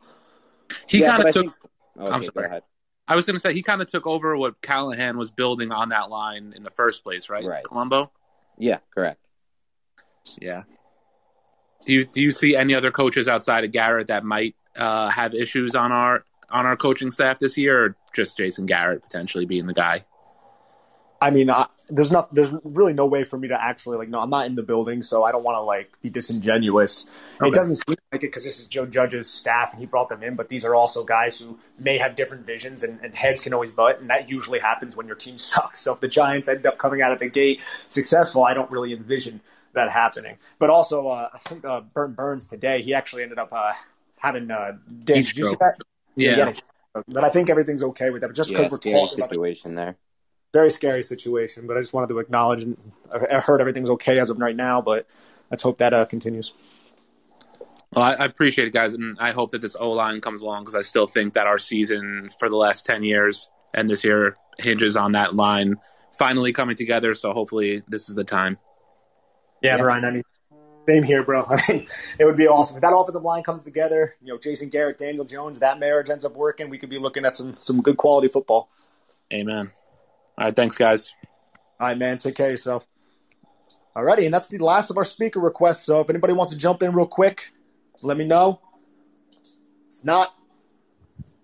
He 0.88 1.00
yeah, 1.00 1.08
kind 1.08 1.28
of 1.28 1.34
took. 1.34 1.42
Think, 1.42 1.56
oh, 1.98 2.04
okay, 2.04 2.14
I'm 2.14 2.22
sorry. 2.22 2.60
I 3.06 3.16
was 3.16 3.26
going 3.26 3.36
to 3.36 3.40
say 3.40 3.52
he 3.52 3.62
kind 3.62 3.82
of 3.82 3.86
took 3.86 4.06
over 4.06 4.36
what 4.36 4.62
Callahan 4.62 5.18
was 5.18 5.30
building 5.30 5.72
on 5.72 5.90
that 5.90 6.08
line 6.08 6.54
in 6.56 6.62
the 6.62 6.70
first 6.70 7.04
place, 7.04 7.28
right? 7.28 7.44
Right. 7.44 7.64
Colombo. 7.64 8.10
Yeah, 8.56 8.78
correct. 8.94 9.20
Yeah. 10.40 10.62
Do 11.84 11.92
you 11.92 12.06
do 12.06 12.22
you 12.22 12.30
see 12.30 12.56
any 12.56 12.74
other 12.74 12.90
coaches 12.90 13.28
outside 13.28 13.64
of 13.64 13.72
Garrett 13.72 14.06
that 14.06 14.24
might 14.24 14.56
uh, 14.74 15.10
have 15.10 15.34
issues 15.34 15.74
on 15.74 15.92
our 15.92 16.24
on 16.54 16.64
our 16.66 16.76
coaching 16.76 17.10
staff 17.10 17.38
this 17.38 17.58
year, 17.58 17.84
or 17.84 17.96
just 18.14 18.36
Jason 18.36 18.64
Garrett 18.64 19.02
potentially 19.02 19.44
being 19.44 19.66
the 19.66 19.74
guy? 19.74 20.04
I 21.20 21.30
mean, 21.30 21.50
I, 21.50 21.66
there's 21.88 22.12
not, 22.12 22.34
there's 22.34 22.52
really 22.64 22.92
no 22.92 23.06
way 23.06 23.24
for 23.24 23.38
me 23.38 23.48
to 23.48 23.62
actually 23.62 23.98
like, 23.98 24.08
no, 24.08 24.20
I'm 24.20 24.30
not 24.30 24.46
in 24.46 24.54
the 24.54 24.62
building, 24.62 25.02
so 25.02 25.24
I 25.24 25.32
don't 25.32 25.42
want 25.42 25.56
to 25.56 25.60
like 25.60 25.90
be 26.02 26.10
disingenuous. 26.10 27.06
Okay. 27.40 27.48
It 27.48 27.54
doesn't 27.54 27.76
seem 27.76 27.96
like 28.12 28.22
it 28.22 28.28
because 28.28 28.44
this 28.44 28.60
is 28.60 28.66
Joe 28.66 28.86
Judge's 28.86 29.30
staff 29.30 29.72
and 29.72 29.80
he 29.80 29.86
brought 29.86 30.08
them 30.08 30.22
in, 30.22 30.34
but 30.34 30.48
these 30.48 30.64
are 30.64 30.74
also 30.74 31.04
guys 31.04 31.38
who 31.38 31.58
may 31.78 31.98
have 31.98 32.14
different 32.14 32.46
visions 32.46 32.84
and, 32.84 33.00
and 33.02 33.14
heads 33.14 33.40
can 33.40 33.52
always 33.52 33.70
butt, 33.70 34.00
and 34.00 34.10
that 34.10 34.30
usually 34.30 34.58
happens 34.58 34.96
when 34.96 35.06
your 35.06 35.16
team 35.16 35.38
sucks. 35.38 35.80
So 35.80 35.94
if 35.94 36.00
the 36.00 36.08
Giants 36.08 36.46
end 36.46 36.66
up 36.66 36.78
coming 36.78 37.02
out 37.02 37.12
of 37.12 37.18
the 37.18 37.28
gate 37.28 37.60
successful, 37.88 38.44
I 38.44 38.54
don't 38.54 38.70
really 38.70 38.92
envision 38.92 39.40
that 39.72 39.90
happening. 39.90 40.36
But 40.58 40.70
also, 40.70 41.08
uh, 41.08 41.30
I 41.32 41.38
think 41.38 41.64
uh, 41.64 41.80
Burton 41.80 42.14
Burns 42.14 42.46
today, 42.46 42.82
he 42.82 42.94
actually 42.94 43.22
ended 43.22 43.38
up 43.38 43.52
uh, 43.52 43.72
having 44.18 44.50
uh, 44.50 44.76
Dan, 45.04 45.16
did 45.16 45.36
you 45.36 45.44
see 45.46 45.56
that? 45.60 45.78
Yeah. 46.16 46.52
But 47.08 47.24
I 47.24 47.28
think 47.28 47.50
everything's 47.50 47.82
okay 47.82 48.10
with 48.10 48.22
that. 48.22 48.28
But 48.28 48.36
just 48.36 48.48
because 48.48 48.64
yeah, 48.64 48.70
we're 48.70 48.78
talking 48.78 49.18
situation 49.18 49.72
about 49.72 49.84
there. 49.84 49.96
Very 50.52 50.70
scary 50.70 51.02
situation, 51.02 51.66
but 51.66 51.76
I 51.76 51.80
just 51.80 51.92
wanted 51.92 52.08
to 52.10 52.20
acknowledge 52.20 52.62
and 52.62 52.76
I 53.12 53.40
heard 53.40 53.60
everything's 53.60 53.90
okay 53.90 54.20
as 54.20 54.30
of 54.30 54.38
right 54.38 54.54
now, 54.54 54.80
but 54.80 55.08
let's 55.50 55.62
hope 55.62 55.78
that 55.78 55.92
uh, 55.92 56.04
continues. 56.04 56.52
Well, 57.92 58.04
I, 58.04 58.12
I, 58.14 58.24
appreciate 58.24 58.68
it, 58.68 58.72
guys, 58.72 58.94
and 58.94 59.16
I 59.18 59.32
hope 59.32 59.50
that 59.50 59.60
this 59.60 59.76
O 59.78 59.90
line 59.90 60.20
comes 60.20 60.42
along 60.42 60.62
because 60.62 60.76
I 60.76 60.82
still 60.82 61.08
think 61.08 61.34
that 61.34 61.48
our 61.48 61.58
season 61.58 62.28
for 62.38 62.48
the 62.48 62.56
last 62.56 62.86
ten 62.86 63.02
years 63.02 63.50
and 63.72 63.88
this 63.88 64.04
year 64.04 64.34
hinges 64.58 64.96
on 64.96 65.12
that 65.12 65.34
line 65.34 65.76
finally 66.12 66.52
coming 66.52 66.76
together. 66.76 67.14
So 67.14 67.32
hopefully, 67.32 67.82
this 67.88 68.08
is 68.08 68.14
the 68.14 68.24
time. 68.24 68.58
Yeah, 69.62 69.76
yeah. 69.76 69.82
Brian. 69.82 70.04
I 70.04 70.10
mean, 70.10 70.22
same 70.86 71.02
here, 71.02 71.22
bro. 71.22 71.44
I 71.48 71.60
mean, 71.68 71.86
it 72.18 72.24
would 72.24 72.36
be 72.36 72.46
awesome 72.46 72.76
if 72.76 72.82
that 72.82 72.94
offensive 72.94 73.22
line 73.22 73.42
comes 73.42 73.62
together. 73.62 74.14
You 74.20 74.32
know, 74.32 74.38
Jason 74.38 74.68
Garrett, 74.68 74.98
Daniel 74.98 75.24
Jones, 75.24 75.60
that 75.60 75.78
marriage 75.78 76.10
ends 76.10 76.24
up 76.24 76.34
working. 76.34 76.70
We 76.70 76.78
could 76.78 76.90
be 76.90 76.98
looking 76.98 77.24
at 77.24 77.36
some 77.36 77.56
some 77.58 77.82
good 77.82 77.96
quality 77.96 78.28
football. 78.28 78.68
Amen. 79.32 79.70
All 80.38 80.44
right, 80.46 80.56
thanks, 80.56 80.76
guys. 80.76 81.14
All 81.80 81.88
right, 81.88 81.98
man. 81.98 82.18
Take 82.18 82.36
care 82.36 82.46
of 82.46 82.52
yourself. 82.52 82.86
Alrighty, 83.96 84.24
and 84.24 84.34
that's 84.34 84.48
the 84.48 84.58
last 84.58 84.90
of 84.90 84.98
our 84.98 85.04
speaker 85.04 85.38
requests. 85.38 85.84
So 85.84 86.00
if 86.00 86.10
anybody 86.10 86.32
wants 86.32 86.52
to 86.52 86.58
jump 86.58 86.82
in 86.82 86.92
real 86.92 87.06
quick, 87.06 87.52
let 88.02 88.16
me 88.16 88.24
know. 88.24 88.60
If 89.92 90.04
not, 90.04 90.34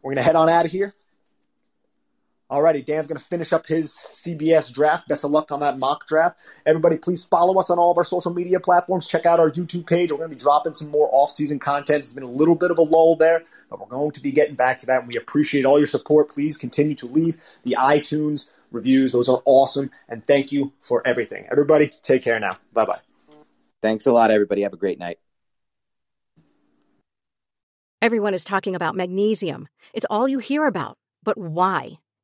we're 0.02 0.12
gonna 0.12 0.22
head 0.22 0.34
on 0.34 0.48
out 0.48 0.64
of 0.64 0.72
here. 0.72 0.94
Alrighty, 2.50 2.84
Dan's 2.84 3.06
going 3.06 3.18
to 3.18 3.24
finish 3.24 3.52
up 3.52 3.66
his 3.66 3.92
CBS 4.10 4.72
draft. 4.72 5.06
Best 5.06 5.24
of 5.24 5.30
luck 5.30 5.52
on 5.52 5.60
that 5.60 5.78
mock 5.78 6.08
draft. 6.08 6.36
Everybody, 6.66 6.98
please 6.98 7.24
follow 7.24 7.60
us 7.60 7.70
on 7.70 7.78
all 7.78 7.92
of 7.92 7.98
our 7.98 8.02
social 8.02 8.34
media 8.34 8.58
platforms. 8.58 9.06
Check 9.06 9.24
out 9.24 9.38
our 9.38 9.52
YouTube 9.52 9.86
page. 9.86 10.10
We're 10.10 10.18
going 10.18 10.30
to 10.30 10.34
be 10.34 10.40
dropping 10.40 10.74
some 10.74 10.88
more 10.90 11.08
off-season 11.12 11.60
content. 11.60 12.00
It's 12.00 12.12
been 12.12 12.24
a 12.24 12.26
little 12.26 12.56
bit 12.56 12.72
of 12.72 12.78
a 12.78 12.82
lull 12.82 13.14
there, 13.14 13.44
but 13.68 13.78
we're 13.78 13.86
going 13.86 14.10
to 14.10 14.20
be 14.20 14.32
getting 14.32 14.56
back 14.56 14.78
to 14.78 14.86
that. 14.86 14.98
And 14.98 15.08
we 15.08 15.16
appreciate 15.16 15.64
all 15.64 15.78
your 15.78 15.86
support. 15.86 16.28
Please 16.28 16.56
continue 16.56 16.96
to 16.96 17.06
leave 17.06 17.36
the 17.62 17.76
iTunes 17.78 18.50
reviews. 18.72 19.12
Those 19.12 19.28
are 19.28 19.42
awesome. 19.44 19.92
And 20.08 20.26
thank 20.26 20.50
you 20.50 20.72
for 20.80 21.06
everything. 21.06 21.46
Everybody, 21.52 21.92
take 22.02 22.24
care 22.24 22.40
now. 22.40 22.56
Bye 22.72 22.86
bye. 22.86 22.98
Thanks 23.80 24.06
a 24.06 24.12
lot, 24.12 24.32
everybody. 24.32 24.62
Have 24.62 24.72
a 24.72 24.76
great 24.76 24.98
night. 24.98 25.20
Everyone 28.02 28.34
is 28.34 28.44
talking 28.44 28.74
about 28.74 28.96
magnesium. 28.96 29.68
It's 29.92 30.06
all 30.10 30.26
you 30.26 30.40
hear 30.40 30.66
about. 30.66 30.98
But 31.22 31.38
why? 31.38 31.98